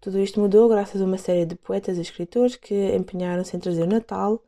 Tudo 0.00 0.20
isto 0.20 0.40
mudou 0.40 0.68
graças 0.68 1.02
a 1.02 1.04
uma 1.04 1.18
série 1.18 1.44
de 1.44 1.56
poetas 1.56 1.98
e 1.98 2.00
escritores 2.00 2.54
que 2.54 2.94
empenharam-se 2.94 3.56
em 3.56 3.60
trazer 3.60 3.82
o 3.82 3.86
Natal 3.86 4.42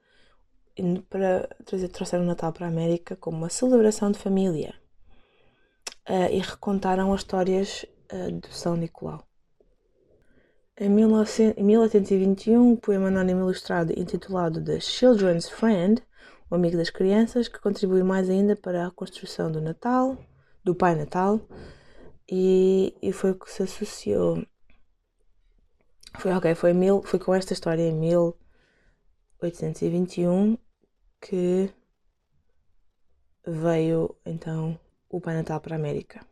para 1.10 1.48
trazer, 1.64 1.88
trouxeram 1.88 2.22
o 2.22 2.26
Natal 2.26 2.52
para 2.52 2.66
a 2.66 2.68
América 2.68 3.16
como 3.16 3.38
uma 3.38 3.48
celebração 3.50 4.10
de 4.12 4.18
família 4.18 4.81
uh, 6.08 6.30
e 6.30 6.38
recontaram 6.38 7.12
as 7.12 7.20
histórias 7.20 7.84
uh, 8.12 8.32
do 8.32 8.48
São 8.48 8.76
Nicolau. 8.76 9.26
Em 10.78 10.88
1821, 10.88 12.72
o 12.72 12.76
poema 12.76 13.08
anónimo 13.08 13.40
ilustrado 13.40 13.92
intitulado 13.96 14.64
The 14.64 14.80
Children's 14.80 15.48
Friend, 15.48 16.02
o 16.50 16.54
amigo 16.54 16.76
das 16.76 16.90
crianças, 16.90 17.46
que 17.46 17.60
contribuiu 17.60 18.04
mais 18.04 18.28
ainda 18.30 18.56
para 18.56 18.86
a 18.86 18.90
construção 18.90 19.52
do 19.52 19.60
Natal, 19.60 20.16
do 20.64 20.74
Pai 20.74 20.94
Natal, 20.94 21.40
e, 22.30 22.94
e 23.02 23.12
foi 23.12 23.32
o 23.32 23.38
que 23.38 23.50
se 23.50 23.62
associou. 23.62 24.42
Foi, 26.18 26.32
ok, 26.32 26.54
foi, 26.54 26.72
mil, 26.72 27.02
foi 27.02 27.18
com 27.18 27.34
esta 27.34 27.52
história 27.52 27.82
em 27.82 27.94
1821 27.94 30.56
que 31.20 31.70
veio 33.46 34.16
então 34.24 34.78
o 35.12 35.20
Pai 35.20 35.34
Natal 35.34 35.60
para 35.60 35.76
a 35.76 35.78
América. 35.78 36.26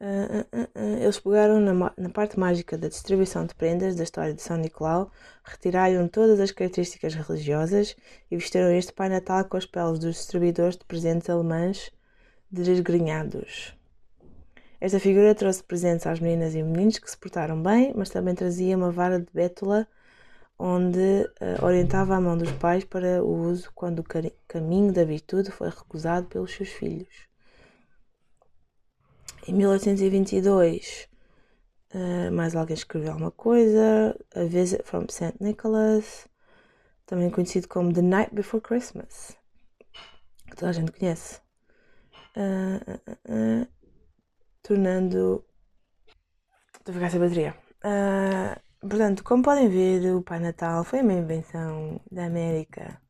Uh, 0.00 0.40
uh, 0.40 0.64
uh, 0.64 1.02
eles 1.02 1.18
pegaram 1.20 1.60
na, 1.60 1.92
na, 1.96 2.08
parte 2.10 2.38
mágica 2.38 2.76
da 2.76 2.88
distribuição 2.88 3.46
de 3.46 3.54
prendas 3.54 3.94
da 3.94 4.02
história 4.02 4.34
de 4.34 4.42
São 4.42 4.56
Nicolau, 4.56 5.12
retiraram 5.44 6.08
todas 6.08 6.40
as 6.40 6.50
características 6.50 7.14
religiosas 7.14 7.96
e 8.28 8.36
vestiram 8.36 8.72
este 8.72 8.92
Pai 8.92 9.08
Natal 9.08 9.44
com 9.44 9.56
as 9.56 9.64
peles 9.64 10.00
dos 10.00 10.16
distribuidores 10.16 10.76
de 10.76 10.84
presentes 10.84 11.30
alemães 11.30 11.92
desgrenhados. 12.50 13.76
Esta 14.80 14.98
figura 14.98 15.36
trouxe 15.36 15.62
presentes 15.62 16.04
às 16.08 16.18
meninas 16.18 16.56
e 16.56 16.62
meninos 16.64 16.98
que 16.98 17.08
se 17.08 17.16
portaram 17.16 17.62
bem, 17.62 17.92
mas 17.94 18.10
também 18.10 18.34
trazia 18.34 18.76
uma 18.76 18.90
vara 18.90 19.20
de 19.20 19.28
bétula 19.32 19.86
onde 20.58 21.28
orientava 21.62 22.14
a 22.16 22.20
mão 22.20 22.36
dos 22.38 22.50
pais 22.52 22.84
para 22.84 23.22
o 23.22 23.48
uso 23.48 23.70
quando 23.74 23.98
o 24.00 24.04
caminho 24.46 24.92
da 24.92 25.04
virtude 25.04 25.50
foi 25.50 25.68
recusado 25.68 26.26
pelos 26.28 26.52
seus 26.54 26.68
filhos. 26.68 27.32
Em 29.46 29.54
1822, 29.54 31.08
uh, 31.92 31.98
eh, 31.98 32.30
mais 32.30 32.54
alguém 32.54 32.74
escreveu 32.74 33.10
alguma 33.10 33.32
coisa. 33.32 34.16
A 34.36 34.44
Visit 34.44 34.84
from 34.84 35.06
St. 35.08 35.34
Nicholas, 35.40 36.28
também 37.06 37.28
conhecido 37.28 37.66
como 37.66 37.92
The 37.92 38.02
Night 38.02 38.32
Before 38.32 38.62
Christmas, 38.62 39.36
que 40.48 40.54
toda 40.54 40.70
a 40.70 40.72
gente 40.72 40.92
conhece. 40.92 41.40
Uh, 42.36 43.64
uh, 43.64 43.66
tornando. 44.62 45.44
Estou 46.78 46.92
a 46.92 46.94
ficar 46.94 47.10
sem 47.10 47.20
bateria. 47.20 47.56
Portanto, 48.88 49.24
como 49.24 49.42
podem 49.42 49.68
ver, 49.68 50.14
o 50.14 50.22
Pai 50.22 50.38
Natal 50.40 50.84
foi 50.84 51.00
uma 51.00 51.12
invenção 51.12 52.00
da 52.10 52.26
América. 52.26 53.00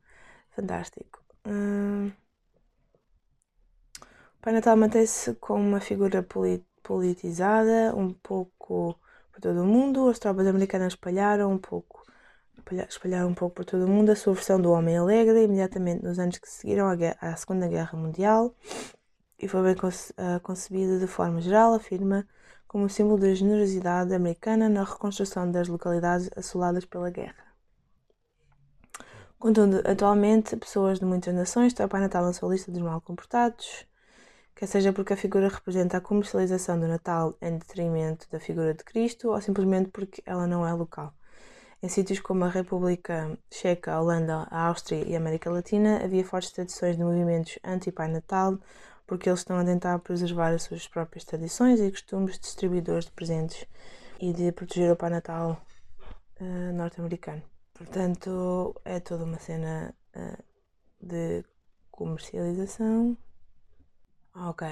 Fantástico. 0.54 1.22
Pai 4.40 4.52
Natal 4.52 4.76
mantém-se 4.76 5.34
como 5.36 5.62
uma 5.66 5.80
figura 5.80 6.26
politizada, 6.82 7.94
um 7.96 8.12
pouco 8.12 8.98
por 9.32 9.40
todo 9.40 9.62
o 9.62 9.66
mundo. 9.66 10.08
As 10.08 10.18
tropas 10.18 10.46
americanas 10.46 10.94
espalharam 10.94 11.52
um 11.52 11.58
pouco, 11.58 12.04
espalharam 12.88 13.28
um 13.28 13.34
pouco 13.34 13.56
por 13.56 13.64
todo 13.64 13.84
o 13.86 13.88
mundo 13.88 14.10
a 14.10 14.16
sua 14.16 14.34
versão 14.34 14.60
do 14.60 14.72
Homem 14.72 14.96
Alegre, 14.98 15.44
imediatamente 15.44 16.02
nos 16.02 16.18
anos 16.18 16.38
que 16.38 16.48
seguiram 16.50 16.86
à, 17.20 17.36
Segunda 17.36 17.68
Guerra 17.68 17.96
Mundial, 17.96 18.54
e 19.38 19.48
foi 19.48 19.62
bem 19.62 19.74
uh, 19.74 20.40
concebida 20.42 20.98
de 20.98 21.06
forma 21.06 21.40
geral, 21.40 21.74
afirma, 21.74 22.26
como 22.72 22.88
símbolo 22.88 23.20
da 23.20 23.34
generosidade 23.34 24.12
americana 24.14 24.68
na 24.68 24.82
reconstrução 24.82 25.48
das 25.50 25.68
localidades 25.68 26.28
assoladas 26.34 26.84
pela 26.84 27.10
guerra. 27.10 27.52
Contudo, 29.38 29.82
atualmente, 29.84 30.56
pessoas 30.56 30.98
de 30.98 31.04
muitas 31.04 31.34
nações 31.34 31.72
têm 31.72 31.86
o 31.86 31.88
Pai 31.88 32.00
Natal 32.00 32.24
na 32.24 32.32
sua 32.32 32.50
lista 32.50 32.72
dos 32.72 32.82
mal 32.82 33.00
comportados 33.00 33.86
quer 34.62 34.66
seja 34.66 34.92
porque 34.92 35.12
a 35.12 35.16
figura 35.16 35.48
representa 35.48 35.96
a 35.96 36.00
comercialização 36.00 36.78
do 36.78 36.86
Natal 36.86 37.36
em 37.42 37.58
detrimento 37.58 38.28
da 38.30 38.38
figura 38.38 38.72
de 38.72 38.84
Cristo 38.84 39.30
ou 39.30 39.40
simplesmente 39.40 39.90
porque 39.90 40.22
ela 40.24 40.46
não 40.46 40.64
é 40.64 40.72
local. 40.72 41.12
Em 41.82 41.88
sítios 41.88 42.20
como 42.20 42.44
a 42.44 42.48
República 42.48 43.36
Checa, 43.50 43.92
a 43.92 44.00
Holanda, 44.00 44.46
a 44.52 44.68
Áustria 44.68 45.04
e 45.04 45.16
a 45.16 45.18
América 45.18 45.50
Latina 45.50 46.00
havia 46.04 46.24
fortes 46.24 46.52
tradições 46.52 46.96
de 46.96 47.02
movimentos 47.02 47.58
anti-Pai 47.64 48.06
Natal 48.06 48.56
porque 49.12 49.28
eles 49.28 49.40
estão 49.40 49.58
a 49.58 49.64
tentar 49.64 49.98
preservar 49.98 50.54
as 50.54 50.62
suas 50.62 50.88
próprias 50.88 51.22
tradições 51.22 51.78
e 51.78 51.90
costumes 51.90 52.36
de 52.36 52.40
distribuidores 52.40 53.04
de 53.04 53.10
presentes 53.10 53.66
e 54.18 54.32
de 54.32 54.50
proteger 54.52 54.90
o 54.90 54.96
Pai 54.96 55.10
Natal 55.10 55.60
uh, 56.40 56.72
norte-americano. 56.72 57.42
Portanto, 57.74 58.74
é 58.86 59.00
toda 59.00 59.24
uma 59.24 59.38
cena 59.38 59.94
uh, 60.16 60.42
de 60.98 61.44
comercialização 61.90 63.18
ah, 64.32 64.48
ok. 64.48 64.66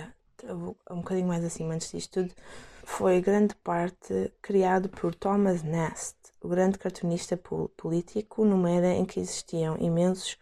Um 0.90 0.96
bocadinho 1.00 1.28
mais 1.28 1.44
acima 1.44 1.74
antes 1.74 1.92
disto 1.92 2.22
tudo. 2.22 2.34
Foi 2.82 3.20
grande 3.20 3.54
parte 3.56 4.32
criado 4.40 4.88
por 4.88 5.14
Thomas 5.14 5.62
Nast, 5.62 6.16
o 6.40 6.48
grande 6.48 6.78
cartunista 6.78 7.36
político, 7.76 8.46
numa 8.46 8.70
era 8.70 8.88
em 8.88 9.04
que 9.04 9.20
existiam 9.20 9.76
imensos. 9.78 10.38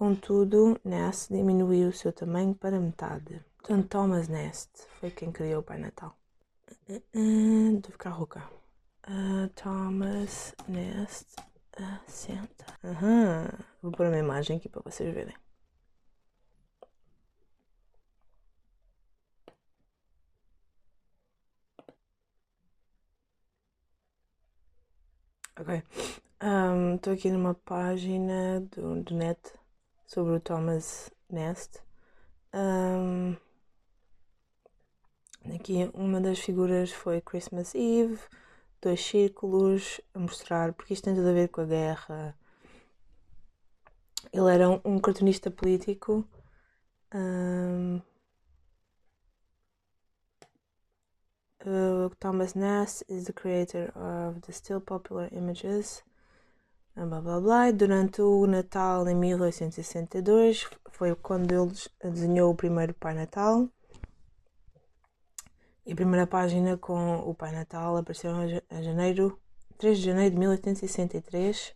Contudo, 0.00 0.80
Nast 0.82 1.30
diminuiu 1.30 1.90
o 1.90 1.92
seu 1.92 2.10
tamanho 2.10 2.54
para 2.54 2.80
metade. 2.80 3.44
Portanto, 3.58 3.86
Thomas 3.86 4.28
Nast 4.28 4.70
foi 4.98 5.10
quem 5.10 5.30
criou 5.30 5.60
o 5.60 5.62
Pai 5.62 5.76
Natal. 5.76 6.16
Uh, 6.88 7.76
uh, 7.76 7.82
ficar 7.92 8.08
rouca. 8.08 8.42
Uh, 9.06 9.46
Thomas 9.50 10.54
Nast. 10.66 11.26
Uh, 11.78 12.00
senta. 12.06 12.64
Uhum. 12.82 13.46
Vou 13.82 13.92
pôr 13.92 14.06
uma 14.06 14.16
imagem 14.16 14.56
aqui 14.56 14.70
para 14.70 14.80
vocês 14.80 15.12
verem. 15.14 15.36
Ok. 25.58 25.82
Estou 26.96 27.12
um, 27.12 27.16
aqui 27.16 27.30
numa 27.30 27.54
página 27.54 28.60
do, 28.60 29.02
do 29.02 29.14
net 29.14 29.59
sobre 30.10 30.34
o 30.34 30.40
Thomas 30.40 31.08
Nest. 31.30 31.78
Um, 32.52 33.36
aqui 35.54 35.88
uma 35.94 36.20
das 36.20 36.40
figuras 36.40 36.90
foi 36.90 37.20
Christmas 37.20 37.74
Eve, 37.76 38.18
dois 38.82 39.00
círculos 39.00 40.00
a 40.12 40.18
mostrar, 40.18 40.72
porque 40.72 40.94
isto 40.94 41.04
tem 41.04 41.14
tudo 41.14 41.28
a 41.28 41.32
ver 41.32 41.48
com 41.48 41.60
a 41.60 41.64
guerra. 41.64 42.36
Ele 44.32 44.52
era 44.52 44.68
um, 44.68 44.80
um 44.84 44.98
cartunista 44.98 45.48
político. 45.50 46.26
Um, 47.14 48.00
Uh, 51.62 52.08
Thomas 52.18 52.54
Nast 52.54 53.04
is 53.06 53.26
the 53.26 53.34
creator 53.34 53.92
of 53.94 54.40
the 54.46 54.52
still 54.52 54.80
popular 54.80 55.28
images. 55.30 56.02
Blá 56.94 57.20
blá 57.20 57.40
blá. 57.40 57.70
Durante 57.70 58.20
o 58.20 58.46
Natal 58.46 59.08
em 59.08 59.14
1862 59.14 60.68
foi 60.90 61.14
quando 61.14 61.52
ele 61.52 61.72
desenhou 62.02 62.50
o 62.50 62.56
primeiro 62.56 62.92
Pai 62.94 63.14
Natal. 63.14 63.68
E 65.86 65.92
a 65.92 65.96
primeira 65.96 66.26
página 66.26 66.76
com 66.76 67.20
o 67.20 67.34
Pai 67.34 67.52
Natal 67.52 67.96
apareceu 67.96 68.32
em 68.70 68.82
janeiro, 68.82 69.40
3 69.78 69.98
de 69.98 70.04
janeiro 70.04 70.34
de 70.34 70.38
1863 70.38 71.74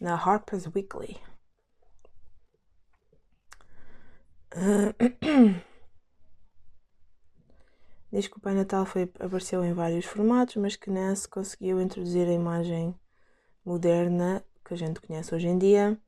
na 0.00 0.14
Harper's 0.14 0.66
Weekly. 0.66 1.20
Diz 8.10 8.28
que 8.28 8.36
o 8.36 8.40
Pai 8.40 8.54
Natal 8.54 8.86
foi, 8.86 9.02
apareceu 9.18 9.64
em 9.64 9.72
vários 9.72 10.04
formatos, 10.04 10.56
mas 10.56 10.76
que 10.76 10.88
Ness 10.88 11.26
conseguiu 11.26 11.80
introduzir 11.80 12.28
a 12.28 12.32
imagem 12.32 12.94
moderna 13.64 14.44
que 14.64 14.74
a 14.74 14.76
gente 14.76 15.00
conhece 15.00 15.34
hoje 15.34 15.48
em 15.48 15.58
dia. 15.58 15.98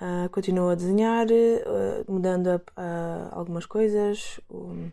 Uh, 0.00 0.28
continuou 0.30 0.70
a 0.70 0.74
desenhar, 0.74 1.26
uh, 1.26 2.12
mudando 2.12 2.48
a, 2.48 2.60
a 2.76 3.34
algumas 3.34 3.66
coisas. 3.66 4.40
O, 4.48 4.90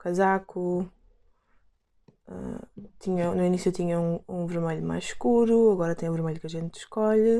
casaco. 0.00 0.90
Uh, 2.26 2.88
tinha, 2.98 3.32
no 3.34 3.44
início 3.44 3.70
tinha 3.70 4.00
um, 4.00 4.20
um, 4.28 4.46
vermelho 4.46 4.84
mais 4.84 5.04
escuro, 5.04 5.72
agora 5.72 5.94
tem 5.94 6.08
o 6.08 6.12
vermelho 6.12 6.40
que 6.40 6.46
a 6.46 6.50
gente 6.50 6.78
escolhe. 6.78 7.38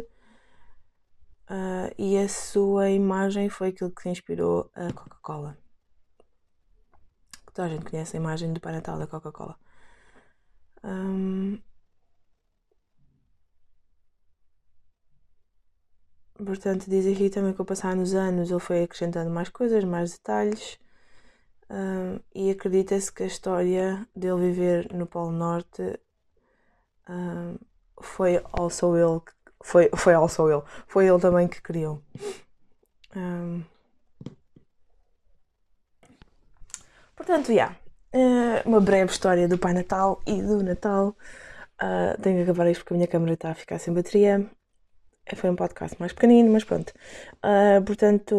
Uh, 1.49 1.91
e 1.99 2.17
a 2.19 2.29
sua 2.29 2.91
imagem 2.91 3.49
foi 3.49 3.69
aquilo 3.69 3.91
que 3.91 4.09
inspirou 4.09 4.71
a 4.75 4.93
Coca-Cola. 4.93 5.59
Toda 7.53 7.67
a 7.67 7.71
gente 7.71 7.91
conhece 7.91 8.17
a 8.17 8.21
imagem 8.21 8.53
do 8.53 8.61
Pai 8.61 8.73
Natal 8.73 8.99
da 8.99 9.07
Coca-Cola. 9.07 9.59
Um, 10.85 11.59
portanto, 16.45 16.87
diz 16.89 17.07
aqui 17.07 17.31
também 17.31 17.53
que 17.53 17.61
ao 17.61 17.67
passar 17.67 17.95
nos 17.97 18.15
anos 18.15 18.51
ele 18.51 18.61
foi 18.61 18.83
acrescentando 18.85 19.31
mais 19.31 19.49
coisas, 19.49 19.85
mais 19.85 20.13
detalhes. 20.13 20.79
Um, 21.71 22.19
e 22.35 22.51
acredita-se 22.51 23.13
que 23.13 23.23
a 23.23 23.27
história 23.27 24.07
dele 24.15 24.41
viver 24.41 24.93
no 24.93 25.07
Polo 25.07 25.31
Norte 25.31 26.01
um, 27.09 27.57
foi 28.01 28.43
also 28.53 28.97
ele 28.97 29.21
foi, 29.63 29.91
foi 29.97 30.15
also 30.15 30.51
ele. 30.51 30.63
Foi 30.87 31.07
ele 31.07 31.21
também 31.21 31.49
que 31.49 31.61
criou. 31.61 32.03
Um... 33.15 33.63
Portanto, 37.15 37.49
já. 37.49 37.53
Yeah. 37.53 37.77
Uh, 38.13 38.69
uma 38.69 38.81
breve 38.81 39.13
história 39.13 39.47
do 39.47 39.59
Pai 39.59 39.73
Natal 39.73 40.21
e 40.27 40.43
do 40.43 40.63
Natal. 40.63 41.17
Uh, 41.81 42.21
tenho 42.21 42.37
que 42.39 42.43
acabar 42.43 42.69
isto 42.71 42.83
porque 42.83 42.95
a 42.95 42.97
minha 42.97 43.07
câmera 43.07 43.35
está 43.35 43.51
a 43.51 43.55
ficar 43.55 43.79
sem 43.79 43.95
bateria. 43.95 44.51
Foi 45.37 45.51
um 45.51 45.57
podcast 45.57 45.97
mais 46.01 46.13
pequenino, 46.13 46.53
mas 46.53 46.65
pronto. 46.65 46.93
Uh, 47.45 47.83
portanto, 47.85 48.35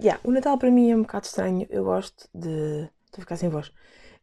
yeah, 0.00 0.20
o 0.24 0.30
Natal 0.30 0.58
para 0.58 0.70
mim 0.70 0.90
é 0.90 0.96
um 0.96 1.02
bocado 1.02 1.26
estranho. 1.26 1.66
Eu 1.70 1.84
gosto 1.84 2.28
de. 2.34 2.88
Estou 3.06 3.18
a 3.18 3.20
ficar 3.20 3.36
sem 3.36 3.48
voz. 3.48 3.72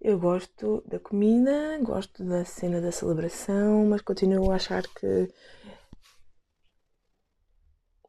Eu 0.01 0.17
gosto 0.19 0.83
da 0.87 0.99
comida, 0.99 1.77
gosto 1.81 2.23
da 2.23 2.45
cena 2.45 2.81
da 2.81 2.91
celebração, 2.91 3.85
mas 3.85 4.01
continuo 4.01 4.51
a 4.51 4.55
achar 4.55 4.83
que. 4.83 5.27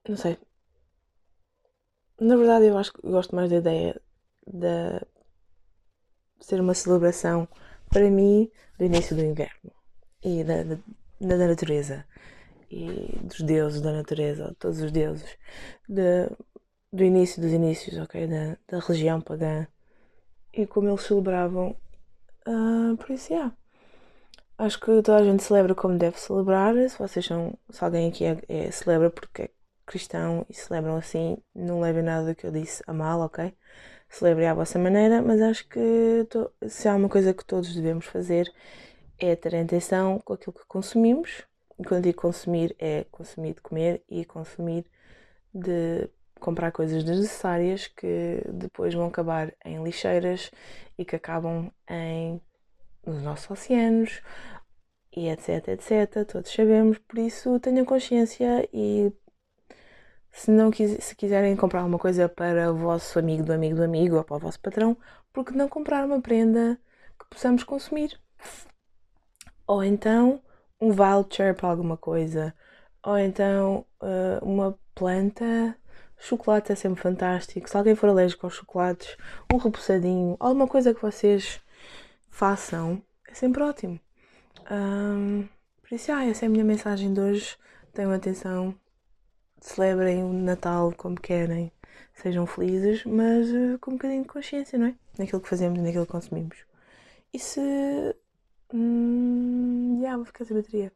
Não 0.08 0.16
sei. 0.16 0.38
Na 2.20 2.36
verdade, 2.36 2.66
eu 2.66 2.78
acho 2.78 2.92
que 2.92 3.00
gosto 3.02 3.34
mais 3.34 3.50
da 3.50 3.56
ideia 3.56 4.00
de 4.46 5.00
ser 6.40 6.60
uma 6.60 6.74
celebração 6.74 7.48
para 7.88 8.10
mim 8.10 8.50
do 8.78 8.84
início 8.84 9.16
do 9.16 9.24
inverno 9.24 9.72
e 10.22 10.44
da, 10.44 10.62
da, 10.62 10.78
da 11.20 11.36
natureza 11.48 12.04
e 12.70 13.18
dos 13.22 13.40
deuses 13.40 13.80
da 13.80 13.92
natureza, 13.92 14.54
todos 14.58 14.80
os 14.80 14.92
deuses, 14.92 15.36
de, 15.88 16.28
do 16.92 17.04
início 17.04 17.42
dos 17.42 17.52
inícios, 17.52 17.98
ok? 17.98 18.26
Da, 18.26 18.56
da 18.68 18.78
religião 18.80 19.20
pagã 19.20 19.66
e 20.52 20.66
como 20.66 20.88
eles 20.88 21.02
celebravam. 21.02 21.76
Uh, 22.46 22.96
por 22.96 23.10
isso, 23.10 23.32
yeah. 23.32 23.54
Acho 24.58 24.78
que 24.78 24.86
toda 25.02 25.16
a 25.16 25.24
gente 25.24 25.42
celebra 25.42 25.74
como 25.74 25.96
deve 25.98 26.18
celebrar. 26.18 26.74
Se 26.88 26.98
vocês 26.98 27.24
são, 27.24 27.56
se 27.70 27.82
alguém 27.84 28.08
aqui 28.08 28.24
é, 28.24 28.38
é 28.48 28.70
celebra 28.70 29.10
porque 29.10 29.42
é 29.42 29.50
cristão 29.86 30.46
e 30.48 30.54
celebram 30.54 30.96
assim, 30.96 31.38
não 31.54 31.80
levem 31.80 32.02
nada 32.02 32.26
do 32.28 32.34
que 32.34 32.46
eu 32.46 32.52
disse 32.52 32.82
a 32.86 32.92
mal, 32.92 33.20
ok? 33.20 33.54
Celebrem 34.08 34.48
à 34.48 34.54
vossa 34.54 34.78
maneira, 34.78 35.22
mas 35.22 35.40
acho 35.40 35.68
que 35.68 36.26
to, 36.30 36.50
se 36.68 36.88
há 36.88 36.94
uma 36.96 37.08
coisa 37.08 37.32
que 37.34 37.44
todos 37.44 37.74
devemos 37.74 38.06
fazer 38.06 38.52
é 39.18 39.36
ter 39.36 39.56
atenção 39.56 40.18
com 40.20 40.32
aquilo 40.34 40.52
que 40.54 40.66
consumimos. 40.66 41.44
E 41.80 41.84
quando 41.84 42.04
digo 42.04 42.20
consumir, 42.20 42.76
é 42.78 43.06
consumir 43.10 43.54
de 43.54 43.62
comer 43.62 44.04
e 44.06 44.22
consumir 44.26 44.84
de 45.52 46.10
comprar 46.38 46.70
coisas 46.72 47.02
desnecessárias 47.02 47.86
que 47.86 48.42
depois 48.52 48.92
vão 48.92 49.06
acabar 49.06 49.54
em 49.64 49.82
lixeiras 49.82 50.50
e 50.98 51.06
que 51.06 51.16
acabam 51.16 51.72
em 51.88 52.38
nos 53.06 53.22
nossos 53.22 53.50
oceanos 53.50 54.20
e 55.16 55.28
etc, 55.30 55.68
etc. 55.68 56.26
Todos 56.30 56.52
sabemos, 56.52 56.98
por 56.98 57.18
isso 57.18 57.58
tenham 57.60 57.86
consciência 57.86 58.68
e 58.74 59.10
se 60.30 60.50
não 60.50 60.70
se 60.72 61.16
quiserem 61.16 61.56
comprar 61.56 61.84
uma 61.84 61.98
coisa 61.98 62.28
para 62.28 62.70
o 62.70 62.76
vosso 62.76 63.18
amigo 63.18 63.42
do 63.42 63.54
amigo 63.54 63.76
do 63.76 63.82
amigo 63.82 64.16
ou 64.16 64.24
para 64.24 64.36
o 64.36 64.40
vosso 64.40 64.60
patrão, 64.60 64.98
porque 65.32 65.52
não 65.52 65.66
comprar 65.68 66.04
uma 66.04 66.20
prenda 66.20 66.78
que 67.18 67.26
possamos 67.30 67.64
consumir? 67.64 68.20
Ou 69.66 69.82
então 69.82 70.42
um 70.80 70.92
voucher 70.92 71.54
para 71.54 71.68
alguma 71.68 71.96
coisa, 71.96 72.54
ou 73.04 73.18
então 73.18 73.84
uh, 74.00 74.44
uma 74.44 74.78
planta 74.94 75.76
Chocolate 76.20 76.70
é 76.72 76.74
sempre 76.74 77.00
fantástico. 77.00 77.68
Se 77.68 77.76
alguém 77.76 77.94
for 77.94 78.10
alérgico 78.10 78.46
aos 78.46 78.54
chocolates, 78.54 79.16
um 79.52 79.56
repousadinho, 79.56 80.36
alguma 80.38 80.68
coisa 80.68 80.94
que 80.94 81.00
vocês 81.00 81.60
façam, 82.28 83.02
é 83.26 83.34
sempre 83.34 83.62
ótimo. 83.62 83.98
Um, 84.70 85.48
por 85.80 85.94
isso, 85.94 86.12
ah, 86.12 86.24
essa 86.26 86.44
é 86.44 86.46
a 86.46 86.50
minha 86.50 86.64
mensagem 86.64 87.12
de 87.14 87.20
hoje. 87.20 87.56
Tenham 87.94 88.12
atenção, 88.12 88.74
celebrem 89.60 90.22
o 90.22 90.32
Natal 90.32 90.92
como 90.94 91.18
querem, 91.18 91.72
sejam 92.12 92.46
felizes, 92.46 93.02
mas 93.06 93.48
uh, 93.50 93.78
com 93.80 93.92
um 93.92 93.94
bocadinho 93.94 94.22
de 94.22 94.28
consciência, 94.28 94.78
não 94.78 94.88
é? 94.88 94.94
Naquilo 95.18 95.40
que 95.40 95.48
fazemos 95.48 95.80
naquilo 95.80 96.04
que 96.04 96.12
consumimos. 96.12 96.58
E 97.32 97.38
se. 97.38 97.60
Hum, 98.72 100.00
já, 100.02 100.16
vou 100.16 100.24
ficar 100.24 100.44
sem 100.44 100.56
bateria. 100.56 100.92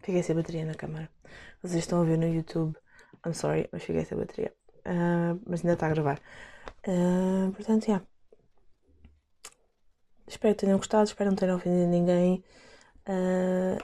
Fiquei 0.00 0.22
sem 0.22 0.34
bateria 0.34 0.64
na 0.64 0.74
câmara. 0.74 1.10
Vocês 1.62 1.80
estão 1.80 2.00
a 2.00 2.04
ver 2.04 2.18
no 2.18 2.26
YouTube. 2.26 2.76
I'm 3.24 3.34
sorry, 3.34 3.68
mas 3.72 3.82
fiquei 3.82 4.04
sem 4.04 4.18
bateria. 4.18 4.52
Uh, 4.80 5.40
mas 5.46 5.60
ainda 5.60 5.74
está 5.74 5.86
a 5.86 5.90
gravar. 5.90 6.20
Uh, 6.86 7.52
portanto, 7.52 7.86
yeah. 7.86 8.04
Espero 10.26 10.54
que 10.54 10.60
tenham 10.60 10.78
gostado, 10.78 11.04
espero 11.04 11.30
não 11.30 11.36
ter 11.36 11.50
ofendido 11.50 11.86
ninguém. 11.88 12.42
Uh, 13.08 13.78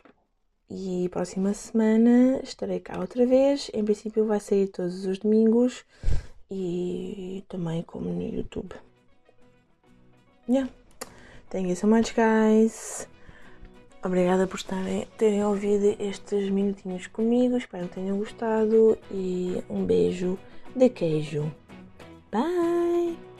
e 0.68 1.08
próxima 1.10 1.54
semana 1.54 2.40
estarei 2.42 2.80
cá 2.80 2.98
outra 2.98 3.26
vez. 3.26 3.70
Em 3.74 3.84
princípio 3.84 4.26
vai 4.26 4.40
sair 4.40 4.68
todos 4.68 5.04
os 5.06 5.18
domingos 5.18 5.84
e 6.50 7.44
também 7.48 7.82
como 7.82 8.10
no 8.10 8.22
YouTube. 8.22 8.74
Yeah. 10.48 10.68
Thank 11.50 11.68
you 11.68 11.76
so 11.76 11.86
much 11.86 12.14
guys. 12.14 13.08
Obrigada 14.02 14.46
por 14.46 14.56
estarem, 14.56 15.06
terem 15.18 15.44
ouvido 15.44 15.96
estes 15.98 16.48
minutinhos 16.48 17.08
comigo. 17.08 17.56
Espero 17.56 17.88
que 17.88 17.94
tenham 17.94 18.18
gostado 18.18 18.96
e 19.10 19.62
um 19.68 19.84
beijo 19.84 20.38
de 20.76 20.88
queijo. 20.88 21.50
Bye! 22.30 23.35